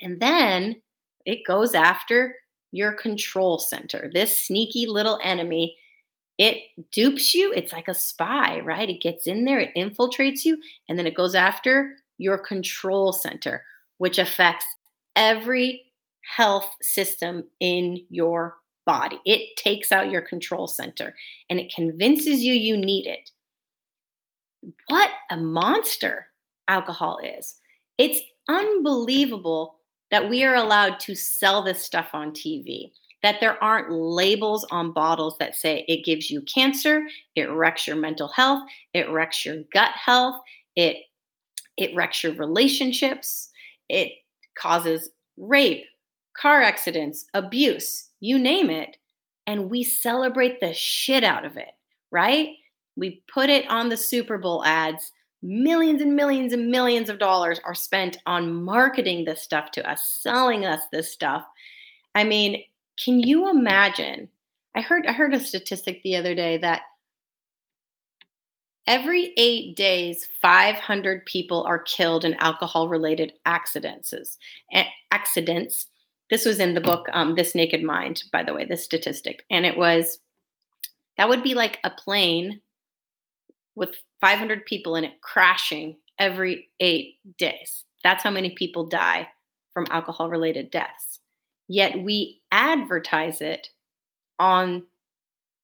[0.00, 0.80] and then
[1.26, 2.34] it goes after
[2.72, 5.76] your control center, this sneaky little enemy.
[6.38, 6.62] It
[6.92, 7.52] dupes you.
[7.52, 8.88] It's like a spy, right?
[8.88, 13.64] It gets in there, it infiltrates you, and then it goes after your control center,
[13.98, 14.66] which affects
[15.16, 15.82] every
[16.36, 18.56] health system in your
[18.86, 19.18] body.
[19.24, 21.14] It takes out your control center
[21.48, 23.30] and it convinces you you need it.
[24.88, 26.26] What a monster
[26.68, 27.56] alcohol is.
[27.98, 29.76] It's unbelievable
[30.10, 32.90] that we are allowed to sell this stuff on TV,
[33.22, 37.02] that there aren't labels on bottles that say it gives you cancer,
[37.36, 38.62] it wrecks your mental health,
[38.92, 40.40] it wrecks your gut health,
[40.76, 40.96] it
[41.80, 43.50] it wrecks your relationships,
[43.88, 44.12] it
[44.56, 45.84] causes rape,
[46.36, 48.96] car accidents, abuse, you name it.
[49.46, 51.72] And we celebrate the shit out of it,
[52.10, 52.50] right?
[52.96, 55.12] We put it on the Super Bowl ads.
[55.42, 60.04] Millions and millions and millions of dollars are spent on marketing this stuff to us,
[60.04, 61.44] selling us this stuff.
[62.14, 62.62] I mean,
[63.02, 64.28] can you imagine?
[64.76, 66.82] I heard I heard a statistic the other day that
[68.90, 74.12] Every eight days, 500 people are killed in alcohol related accidents.
[75.12, 75.86] Accidents.
[76.28, 79.44] This was in the book, um, This Naked Mind, by the way, this statistic.
[79.48, 80.18] And it was
[81.16, 82.62] that would be like a plane
[83.76, 87.84] with 500 people in it crashing every eight days.
[88.02, 89.28] That's how many people die
[89.72, 91.20] from alcohol related deaths.
[91.68, 93.68] Yet we advertise it
[94.40, 94.82] on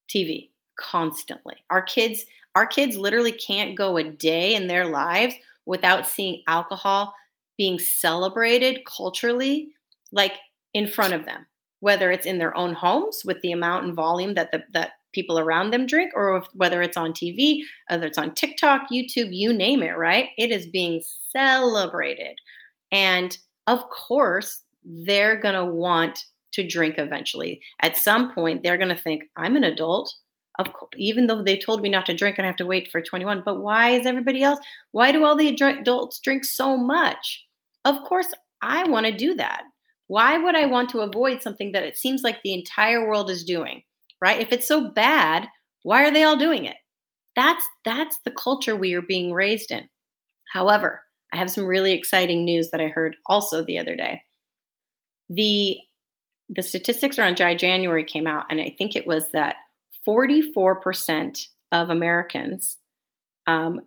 [0.08, 1.56] TV constantly.
[1.70, 2.24] Our kids
[2.56, 5.34] our kids literally can't go a day in their lives
[5.66, 7.14] without seeing alcohol
[7.58, 9.68] being celebrated culturally,
[10.10, 10.32] like
[10.72, 11.44] in front of them,
[11.80, 15.38] whether it's in their own homes with the amount and volume that the, that people
[15.38, 19.82] around them drink, or whether it's on TV, whether it's on TikTok, YouTube, you name
[19.82, 20.30] it, right?
[20.38, 22.38] It is being celebrated.
[22.90, 23.36] And
[23.66, 27.60] of course, they're going to want to drink eventually.
[27.82, 30.14] At some point, they're going to think, I'm an adult
[30.58, 33.00] of even though they told me not to drink and I have to wait for
[33.00, 33.42] 21.
[33.44, 34.58] But why is everybody else?
[34.92, 37.44] Why do all the adults drink so much?
[37.84, 38.28] Of course,
[38.62, 39.64] I want to do that.
[40.08, 43.44] Why would I want to avoid something that it seems like the entire world is
[43.44, 43.82] doing?
[44.20, 44.40] Right?
[44.40, 45.46] If it's so bad,
[45.82, 46.76] why are they all doing it?
[47.34, 49.88] That's that's the culture we are being raised in.
[50.52, 51.02] However,
[51.32, 54.22] I have some really exciting news that I heard also the other day.
[55.28, 55.78] The
[56.48, 59.56] the statistics around dry January came out, and I think it was that
[60.06, 62.78] 44% of Americans
[63.46, 63.80] um,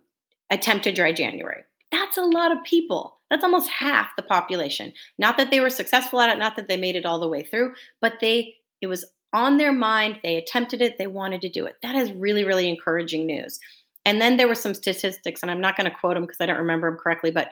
[0.50, 1.62] attempted dry January.
[1.90, 3.18] That's a lot of people.
[3.30, 4.92] That's almost half the population.
[5.18, 7.42] Not that they were successful at it, not that they made it all the way
[7.42, 10.18] through, but they it was on their mind.
[10.22, 10.98] They attempted it.
[10.98, 11.76] They wanted to do it.
[11.82, 13.60] That is really, really encouraging news.
[14.04, 16.46] And then there were some statistics, and I'm not going to quote them because I
[16.46, 17.50] don't remember them correctly, but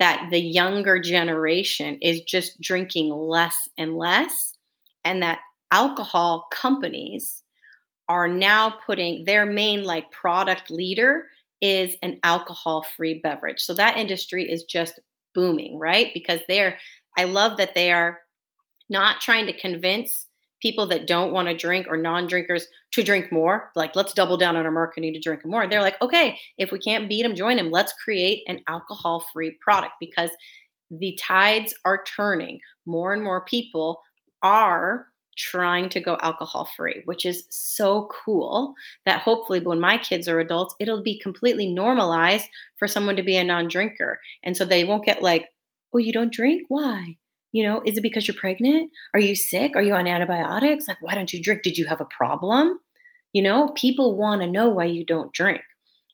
[0.00, 4.54] that the younger generation is just drinking less and less,
[5.04, 5.38] and that
[5.70, 7.43] alcohol companies
[8.08, 11.26] are now putting their main like product leader
[11.60, 13.60] is an alcohol free beverage.
[13.60, 15.00] So that industry is just
[15.34, 16.10] booming, right?
[16.12, 16.78] Because they're,
[17.16, 18.20] I love that they are
[18.90, 20.26] not trying to convince
[20.60, 23.70] people that don't want to drink or non drinkers to drink more.
[23.76, 25.66] Like, let's double down on our marketing to drink more.
[25.66, 27.70] They're like, okay, if we can't beat them, join them.
[27.70, 30.30] Let's create an alcohol free product because
[30.90, 32.60] the tides are turning.
[32.86, 34.00] More and more people
[34.42, 38.74] are trying to go alcohol free, which is so cool
[39.06, 42.46] that hopefully when my kids are adults, it'll be completely normalized
[42.78, 44.20] for someone to be a non drinker.
[44.42, 45.48] And so they won't get like,
[45.92, 46.62] oh, you don't drink?
[46.68, 47.16] Why?
[47.52, 48.90] You know, is it because you're pregnant?
[49.14, 49.76] Are you sick?
[49.76, 50.88] Are you on antibiotics?
[50.88, 51.62] Like, why don't you drink?
[51.62, 52.80] Did you have a problem?
[53.32, 55.62] You know, people want to know why you don't drink.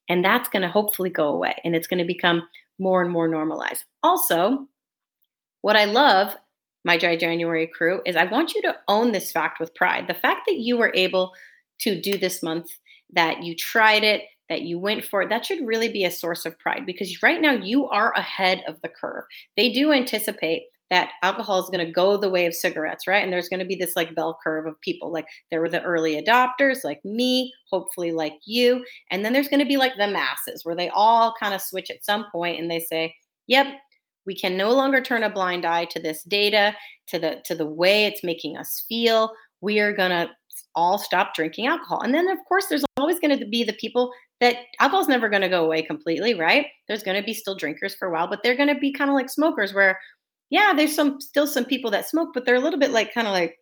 [0.09, 2.43] And that's going to hopefully go away and it's going to become
[2.79, 3.85] more and more normalized.
[4.03, 4.67] Also,
[5.63, 6.35] what I love
[6.85, 10.07] my Dry January crew is I want you to own this fact with pride.
[10.09, 11.33] The fact that you were able
[11.81, 12.71] to do this month,
[13.13, 16.45] that you tried it, that you went for it, that should really be a source
[16.45, 19.25] of pride because right now you are ahead of the curve.
[19.57, 23.23] They do anticipate that alcohol is going to go the way of cigarettes, right?
[23.23, 25.13] And there's going to be this like bell curve of people.
[25.13, 28.85] Like there were the early adopters, like me, hopefully like you.
[29.11, 31.91] And then there's going to be like the masses where they all kind of switch
[31.91, 33.15] at some point and they say,
[33.47, 33.69] yep,
[34.27, 36.75] we can no longer turn a blind eye to this data,
[37.09, 39.33] to the to the way it's making us feel.
[39.61, 40.31] We are going to
[40.75, 42.01] all stop drinking alcohol.
[42.03, 45.43] And then, of course, there's always going to be the people that alcohol's never going
[45.43, 46.67] to go away completely, right?
[46.89, 49.11] There's going to be still drinkers for a while, but they're going to be kind
[49.11, 49.99] of like smokers where,
[50.49, 53.27] yeah, there's some still some people that smoke, but they're a little bit like kind
[53.27, 53.57] of like,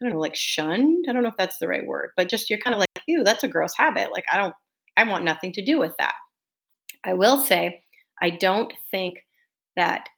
[0.00, 1.06] I don't know, like shunned.
[1.08, 3.24] I don't know if that's the right word, but just you're kind of like, ew,
[3.24, 4.12] that's a gross habit.
[4.12, 4.54] Like, I don't,
[4.96, 6.14] I want nothing to do with that.
[7.04, 7.82] I will say,
[8.22, 9.18] I don't think
[9.76, 10.08] that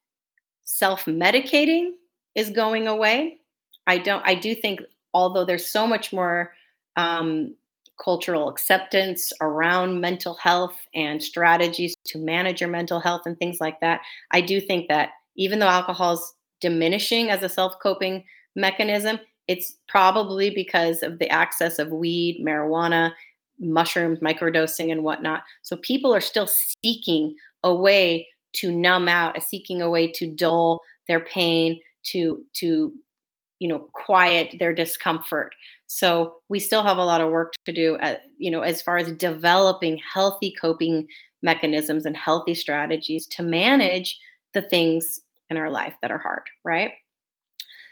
[0.64, 1.92] self medicating
[2.34, 3.38] is going away.
[3.86, 4.80] I don't, I do think,
[5.12, 6.52] although there's so much more
[6.96, 7.54] um,
[8.02, 13.80] cultural acceptance around mental health and strategies to manage your mental health and things like
[13.80, 14.00] that,
[14.30, 18.24] I do think that even though alcohol is diminishing as a self coping
[18.56, 23.12] mechanism, it's probably because of the access of weed, marijuana,
[23.58, 25.42] mushrooms, microdosing, and whatnot.
[25.62, 26.48] So people are still
[26.82, 27.34] seeking
[27.64, 32.92] a way to numb out, seeking a way to dull their pain, to to
[33.58, 35.54] you know quiet their discomfort.
[35.86, 38.98] So we still have a lot of work to do at, you know as far
[38.98, 41.06] as developing healthy coping
[41.42, 44.18] mechanisms and healthy strategies to manage
[44.54, 46.92] the things in our life that are hard, right?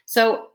[0.06, 0.48] So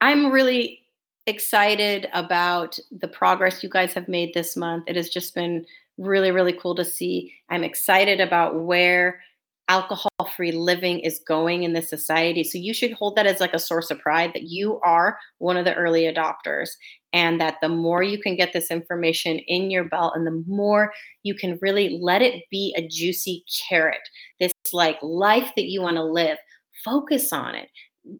[0.00, 0.80] I'm really
[1.26, 4.84] excited about the progress you guys have made this month.
[4.86, 5.66] It has just been
[5.98, 7.32] really, really cool to see.
[7.48, 9.20] I'm excited about where
[9.68, 12.44] alcohol free living is going in this society.
[12.44, 15.56] So you should hold that as like a source of pride that you are one
[15.56, 16.70] of the early adopters
[17.12, 20.92] and that the more you can get this information in your belt and the more
[21.22, 24.08] you can really let it be a juicy carrot,
[24.38, 26.38] this like life that you want to live,
[26.84, 27.68] focus on it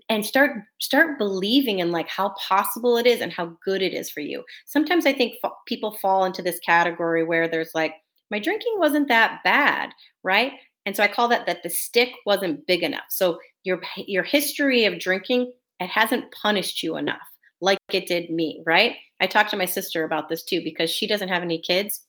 [0.09, 4.11] and start start believing in like how possible it is and how good it is
[4.11, 5.35] for you sometimes i think
[5.67, 7.95] people fall into this category where there's like
[8.31, 9.91] my drinking wasn't that bad
[10.25, 10.53] right
[10.87, 13.05] and so i call that that the stick wasn't big enough.
[13.11, 17.19] So your your history of drinking it hasn't punished you enough
[17.61, 18.97] like it did me right?
[19.21, 22.01] I talked to my sister about this too because she doesn't have any kids.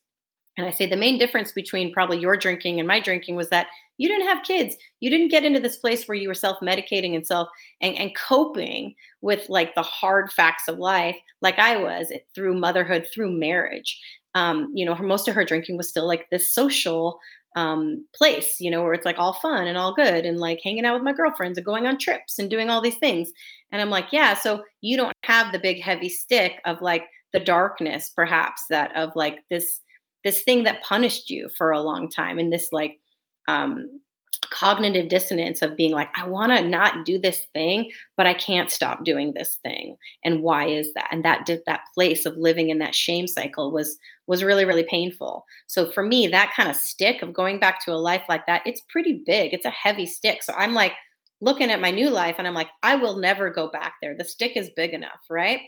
[0.57, 3.67] And i say the main difference between probably your drinking and my drinking was that
[3.97, 4.75] you didn't have kids.
[4.99, 7.47] You didn't get into this place where you were self-medicating and self
[7.81, 13.07] and, and coping with like the hard facts of life like i was through motherhood
[13.13, 13.99] through marriage.
[14.35, 17.19] Um, you know her, most of her drinking was still like this social
[17.55, 20.85] um, place you know where it's like all fun and all good and like hanging
[20.85, 23.31] out with my girlfriends and going on trips and doing all these things.
[23.71, 27.39] And i'm like yeah so you don't have the big heavy stick of like the
[27.39, 29.81] darkness perhaps that of like this
[30.23, 32.99] this thing that punished you for a long time and this like
[33.47, 34.01] um,
[34.49, 38.71] cognitive dissonance of being like, I want to not do this thing, but I can't
[38.71, 39.97] stop doing this thing.
[40.23, 41.09] And why is that?
[41.11, 43.97] And that did that place of living in that shame cycle was
[44.27, 45.45] was really really painful.
[45.67, 48.61] So for me, that kind of stick of going back to a life like that,
[48.65, 49.53] it's pretty big.
[49.53, 50.43] It's a heavy stick.
[50.43, 50.93] So I'm like
[51.41, 54.15] looking at my new life and I'm like, I will never go back there.
[54.15, 55.61] The stick is big enough, right?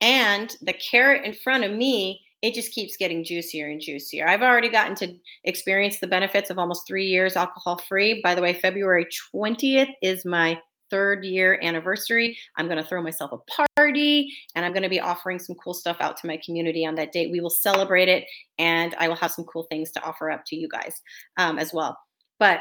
[0.00, 4.28] And the carrot in front of me it just keeps getting juicier and juicier.
[4.28, 8.20] I've already gotten to experience the benefits of almost three years alcohol free.
[8.22, 12.36] By the way, February 20th is my third year anniversary.
[12.56, 15.72] I'm going to throw myself a party and I'm going to be offering some cool
[15.72, 17.32] stuff out to my community on that date.
[17.32, 18.26] We will celebrate it
[18.58, 21.00] and I will have some cool things to offer up to you guys
[21.38, 21.96] um, as well.
[22.38, 22.60] But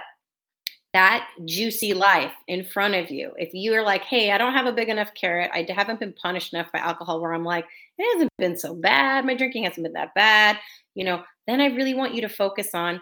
[0.94, 3.34] that juicy life in front of you.
[3.38, 6.54] If you're like, hey, I don't have a big enough carrot, I haven't been punished
[6.54, 7.66] enough by alcohol where I'm like,
[7.98, 10.58] it hasn't been so bad, my drinking hasn't been that bad,
[10.96, 13.02] you know, then I really want you to focus on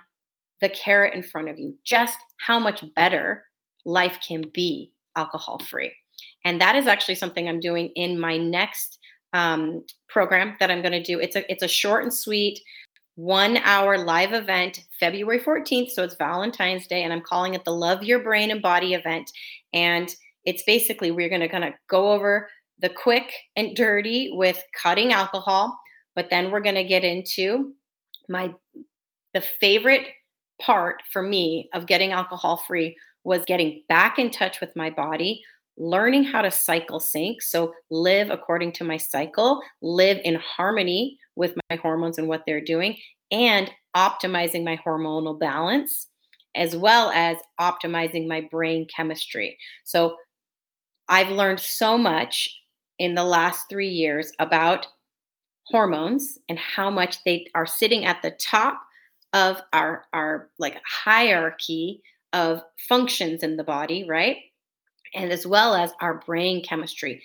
[0.62, 3.44] the carrot in front of you, just how much better
[3.86, 5.94] life can be alcohol free.
[6.46, 9.00] And that is actually something I'm doing in my next
[9.34, 11.20] um, program that I'm going to do.
[11.20, 12.60] It's a it's a short and sweet
[13.16, 15.92] one hour live event February 14th.
[15.92, 19.32] So it's Valentine's Day, and I'm calling it the Love Your Brain and Body event.
[19.74, 20.14] And
[20.46, 22.50] it's basically we're going to kind of go over
[22.82, 25.78] the quick and dirty with cutting alcohol,
[26.16, 27.74] but then we're going to get into
[28.28, 28.54] my
[29.34, 30.08] the favorite
[30.62, 35.42] part for me of getting alcohol free was getting back in touch with my body,
[35.78, 37.42] learning how to cycle sync.
[37.42, 42.64] So, live according to my cycle, live in harmony with my hormones and what they're
[42.64, 42.98] doing,
[43.32, 46.08] and optimizing my hormonal balance,
[46.56, 49.58] as well as optimizing my brain chemistry.
[49.84, 50.16] So,
[51.08, 52.50] I've learned so much
[53.02, 54.86] in the last three years about
[55.66, 58.80] hormones and how much they are sitting at the top
[59.34, 64.38] of our our like hierarchy of functions in the body right
[65.16, 67.24] and as well as our brain chemistry.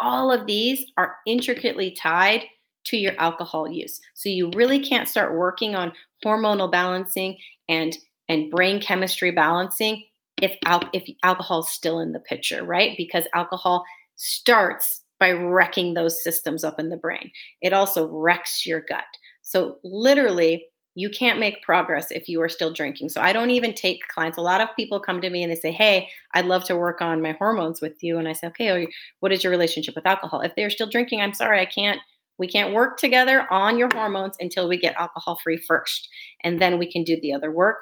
[0.00, 2.44] All of these are intricately tied
[2.86, 4.00] to your alcohol use.
[4.14, 5.92] So you really can't start working on
[6.24, 7.36] hormonal balancing
[7.68, 7.96] and
[8.30, 10.04] and brain chemistry balancing
[10.40, 12.96] if al- if alcohol is still in the picture, right?
[12.96, 13.84] Because alcohol
[14.16, 17.30] starts by wrecking those systems up in the brain.
[17.60, 19.04] It also wrecks your gut.
[19.42, 23.08] So, literally, you can't make progress if you are still drinking.
[23.08, 24.38] So, I don't even take clients.
[24.38, 27.00] A lot of people come to me and they say, Hey, I'd love to work
[27.00, 28.18] on my hormones with you.
[28.18, 28.88] And I say, Okay,
[29.20, 30.40] what is your relationship with alcohol?
[30.40, 32.00] If they're still drinking, I'm sorry, I can't.
[32.38, 36.08] We can't work together on your hormones until we get alcohol free first.
[36.44, 37.78] And then we can do the other work.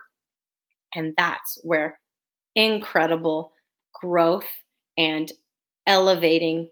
[0.95, 1.99] And that's where
[2.55, 3.53] incredible
[4.01, 4.49] growth
[4.97, 5.31] and
[5.87, 6.71] elevating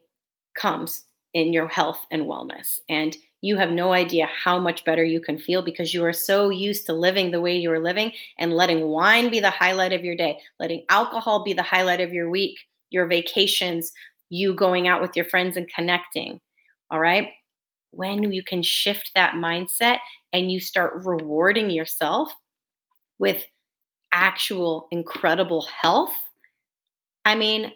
[0.54, 2.78] comes in your health and wellness.
[2.88, 6.48] And you have no idea how much better you can feel because you are so
[6.48, 10.02] used to living the way you are living and letting wine be the highlight of
[10.02, 13.92] your day, letting alcohol be the highlight of your week, your vacations,
[14.30, 16.40] you going out with your friends and connecting.
[16.90, 17.28] All right.
[17.90, 19.98] When you can shift that mindset
[20.32, 22.32] and you start rewarding yourself
[23.18, 23.44] with
[24.10, 26.14] actual incredible health,
[27.24, 27.72] I mean,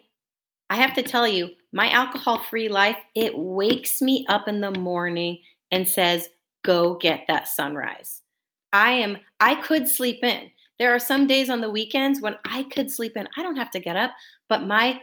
[0.69, 4.71] I have to tell you, my alcohol free life, it wakes me up in the
[4.71, 5.39] morning
[5.71, 6.27] and says,
[6.63, 8.21] go get that sunrise.
[8.73, 10.49] I am, I could sleep in.
[10.77, 13.27] There are some days on the weekends when I could sleep in.
[13.37, 14.11] I don't have to get up,
[14.47, 15.01] but my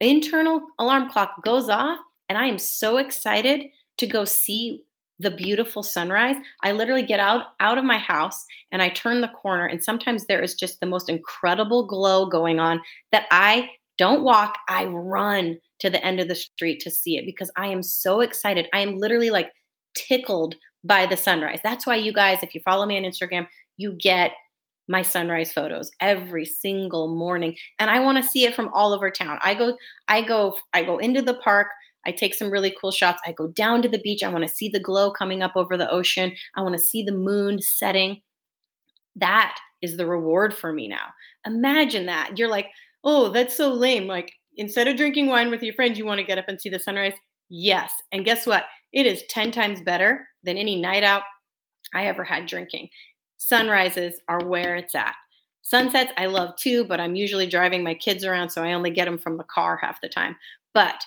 [0.00, 1.98] internal alarm clock goes off
[2.28, 3.66] and I am so excited
[3.98, 4.82] to go see
[5.20, 6.36] the beautiful sunrise.
[6.62, 10.26] I literally get out out of my house and I turn the corner and sometimes
[10.26, 15.58] there is just the most incredible glow going on that I don't walk, I run
[15.84, 18.68] to the end of the street to see it because I am so excited.
[18.72, 19.52] I am literally like
[19.94, 21.60] tickled by the sunrise.
[21.62, 24.32] That's why you guys, if you follow me on Instagram, you get
[24.88, 29.10] my sunrise photos every single morning and I want to see it from all over
[29.10, 29.38] town.
[29.42, 29.76] I go
[30.08, 31.68] I go I go into the park,
[32.06, 33.20] I take some really cool shots.
[33.26, 34.22] I go down to the beach.
[34.22, 36.32] I want to see the glow coming up over the ocean.
[36.54, 38.20] I want to see the moon setting.
[39.16, 41.06] That is the reward for me now.
[41.46, 42.38] Imagine that.
[42.38, 42.68] You're like,
[43.04, 46.26] "Oh, that's so lame." Like instead of drinking wine with your friends, you want to
[46.26, 47.14] get up and see the sunrise?
[47.48, 47.92] Yes.
[48.12, 48.64] And guess what?
[48.92, 51.22] It is 10 times better than any night out
[51.94, 52.88] I ever had drinking.
[53.38, 55.14] Sunrises are where it's at.
[55.62, 59.06] Sunsets I love too, but I'm usually driving my kids around, so I only get
[59.06, 60.36] them from the car half the time.
[60.74, 61.02] But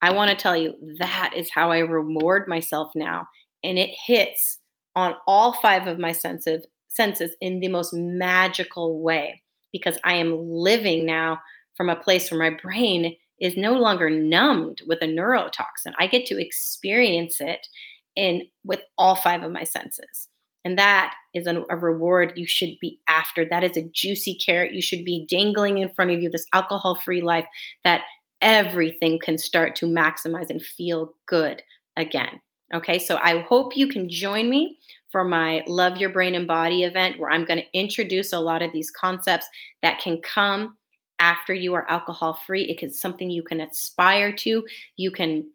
[0.00, 3.26] I want to tell you that is how I reward myself now.
[3.64, 4.58] And it hits
[4.94, 9.42] on all five of my senses, senses in the most magical way
[9.72, 11.40] because I am living now
[11.82, 15.92] from a place where my brain is no longer numbed with a neurotoxin.
[15.98, 17.66] I get to experience it
[18.14, 20.28] in with all five of my senses.
[20.64, 23.44] And that is a, reward you should be after.
[23.44, 26.94] That is a juicy carrot you should be dangling in front of you, this alcohol
[26.94, 27.46] free life
[27.82, 28.02] that
[28.40, 31.64] everything can start to maximize and feel good
[31.96, 32.40] again.
[32.72, 34.78] Okay, so I hope you can join me
[35.10, 38.62] for my Love Your Brain and Body event where I'm going to introduce a lot
[38.62, 39.48] of these concepts
[39.82, 40.76] that can come
[41.22, 42.64] after you are alcohol free.
[42.64, 44.64] It is something you can aspire to.
[44.96, 45.48] You can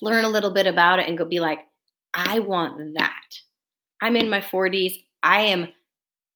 [0.00, 1.58] learn a little bit about it and go be like,
[2.14, 3.40] I want that.
[4.00, 4.94] I'm in my 40s.
[5.24, 5.68] I am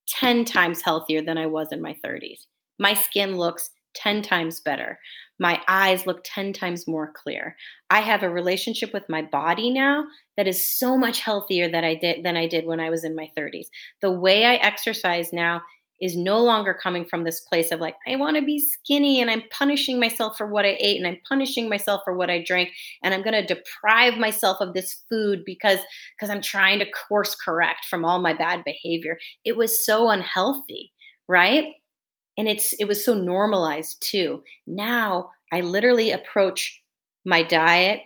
[0.09, 2.41] 10 times healthier than I was in my 30s.
[2.80, 4.99] My skin looks 10 times better.
[5.39, 7.57] My eyes look 10 times more clear.
[7.89, 10.07] I have a relationship with my body now
[10.37, 13.14] that is so much healthier than I did than I did when I was in
[13.14, 13.66] my 30s.
[14.01, 15.62] The way I exercise now
[16.03, 19.31] is no longer coming from this place of like, I want to be skinny and
[19.31, 22.71] I'm punishing myself for what I ate and I'm punishing myself for what I drank
[23.05, 25.79] and I'm going to deprive myself of this food because
[26.19, 29.17] because I'm trying to course correct from all my bad behavior.
[29.45, 30.93] It was so unhealthy,
[31.29, 31.67] right?
[32.37, 34.43] And it's it was so normalized too.
[34.67, 36.83] Now I literally approach
[37.25, 38.01] my diet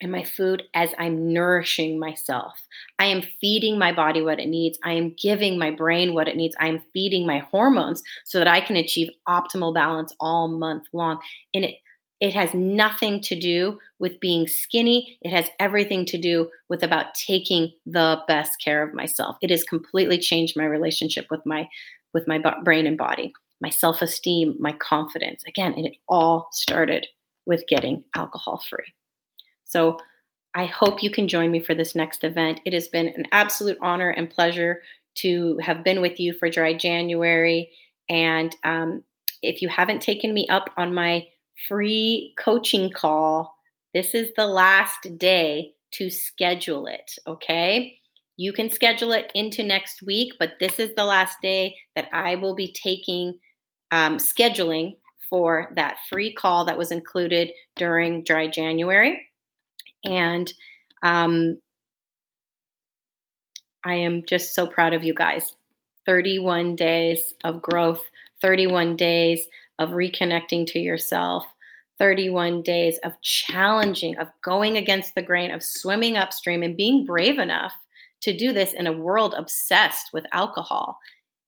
[0.00, 2.60] and my food as I'm nourishing myself.
[2.98, 4.78] I am feeding my body what it needs.
[4.82, 6.56] I am giving my brain what it needs.
[6.58, 11.18] I am feeding my hormones so that I can achieve optimal balance all month long.
[11.54, 11.76] And it
[12.20, 15.18] it has nothing to do with being skinny.
[15.22, 19.36] It has everything to do with about taking the best care of myself.
[19.40, 21.66] It has completely changed my relationship with my
[22.12, 25.42] with my brain and body, my self-esteem, my confidence.
[25.46, 27.06] Again, it all started
[27.46, 28.92] with getting alcohol free.
[29.70, 29.98] So
[30.54, 32.60] I hope you can join me for this next event.
[32.64, 34.82] It has been an absolute honor and pleasure
[35.18, 37.70] to have been with you for Dry January.
[38.08, 39.04] And um,
[39.42, 41.26] if you haven't taken me up on my
[41.68, 43.54] free coaching call,
[43.94, 47.12] this is the last day to schedule it.
[47.28, 47.96] Okay.
[48.36, 52.34] You can schedule it into next week, but this is the last day that I
[52.36, 53.38] will be taking
[53.92, 54.96] um, scheduling
[55.28, 59.29] for that free call that was included during Dry January.
[60.04, 60.52] And
[61.02, 61.58] um,
[63.84, 65.54] I am just so proud of you guys.
[66.06, 68.02] 31 days of growth,
[68.42, 69.46] 31 days
[69.78, 71.44] of reconnecting to yourself,
[71.98, 77.38] 31 days of challenging, of going against the grain, of swimming upstream and being brave
[77.38, 77.74] enough
[78.22, 80.98] to do this in a world obsessed with alcohol.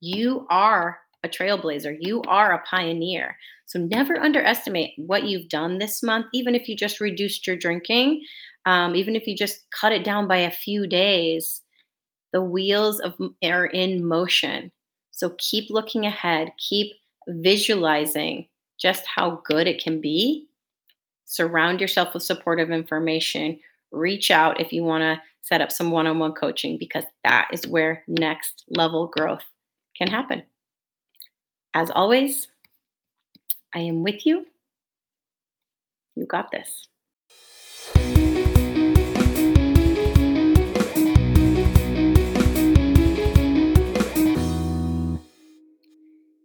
[0.00, 3.36] You are a trailblazer, you are a pioneer.
[3.72, 8.22] So never underestimate what you've done this month, even if you just reduced your drinking,
[8.66, 11.62] um, even if you just cut it down by a few days.
[12.34, 14.72] The wheels of are in motion.
[15.10, 16.92] So keep looking ahead, keep
[17.26, 18.46] visualizing
[18.78, 20.48] just how good it can be.
[21.24, 23.58] Surround yourself with supportive information.
[23.90, 27.48] Reach out if you want to set up some one on one coaching because that
[27.54, 29.44] is where next level growth
[29.96, 30.42] can happen.
[31.72, 32.48] As always,
[33.74, 34.46] I am with you.
[36.14, 36.88] You got this.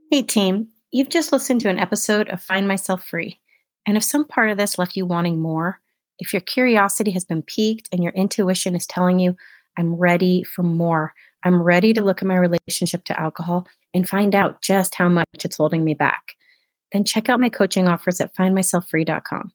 [0.10, 0.70] Hey, team.
[0.92, 3.40] You've just listened to an episode of Find Myself Free.
[3.86, 5.82] And if some part of this left you wanting more,
[6.20, 9.36] if your curiosity has been piqued and your intuition is telling you,
[9.78, 11.14] I'm ready for more,
[11.44, 15.28] I'm ready to look at my relationship to alcohol and find out just how much
[15.44, 16.37] it's holding me back,
[16.92, 19.52] then check out my coaching offers at findmyselffree.com.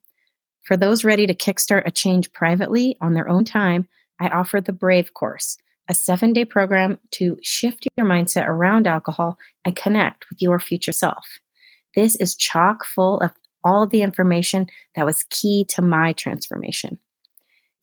[0.63, 3.87] For those ready to kickstart a change privately on their own time,
[4.19, 5.57] I offer the Brave course,
[5.89, 10.93] a seven day program to shift your mindset around alcohol and connect with your future
[10.93, 11.25] self.
[11.95, 13.31] This is chock full of
[13.63, 16.97] all of the information that was key to my transformation.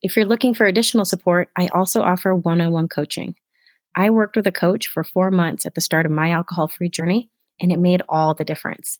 [0.01, 3.35] If you're looking for additional support, I also offer one on one coaching.
[3.95, 6.89] I worked with a coach for four months at the start of my alcohol free
[6.89, 7.29] journey,
[7.59, 8.97] and it made all the difference.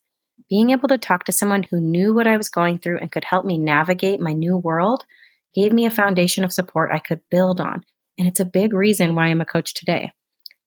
[0.49, 3.23] Being able to talk to someone who knew what I was going through and could
[3.23, 5.05] help me navigate my new world
[5.53, 7.83] gave me a foundation of support I could build on.
[8.17, 10.11] And it's a big reason why I'm a coach today.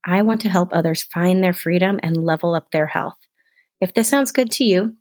[0.05, 3.17] I want to help others find their freedom and level up their health.
[3.81, 4.95] If this sounds good to you,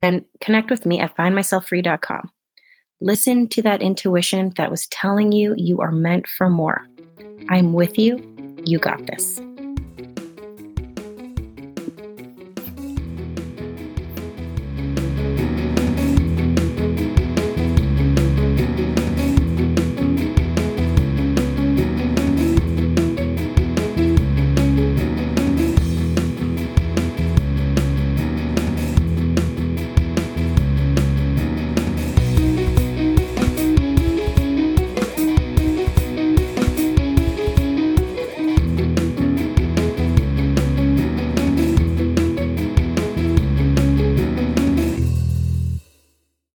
[0.00, 2.30] then connect with me at findmyselffree.com.
[3.00, 6.86] Listen to that intuition that was telling you you are meant for more.
[7.48, 8.22] I'm with you.
[8.64, 9.40] You got this.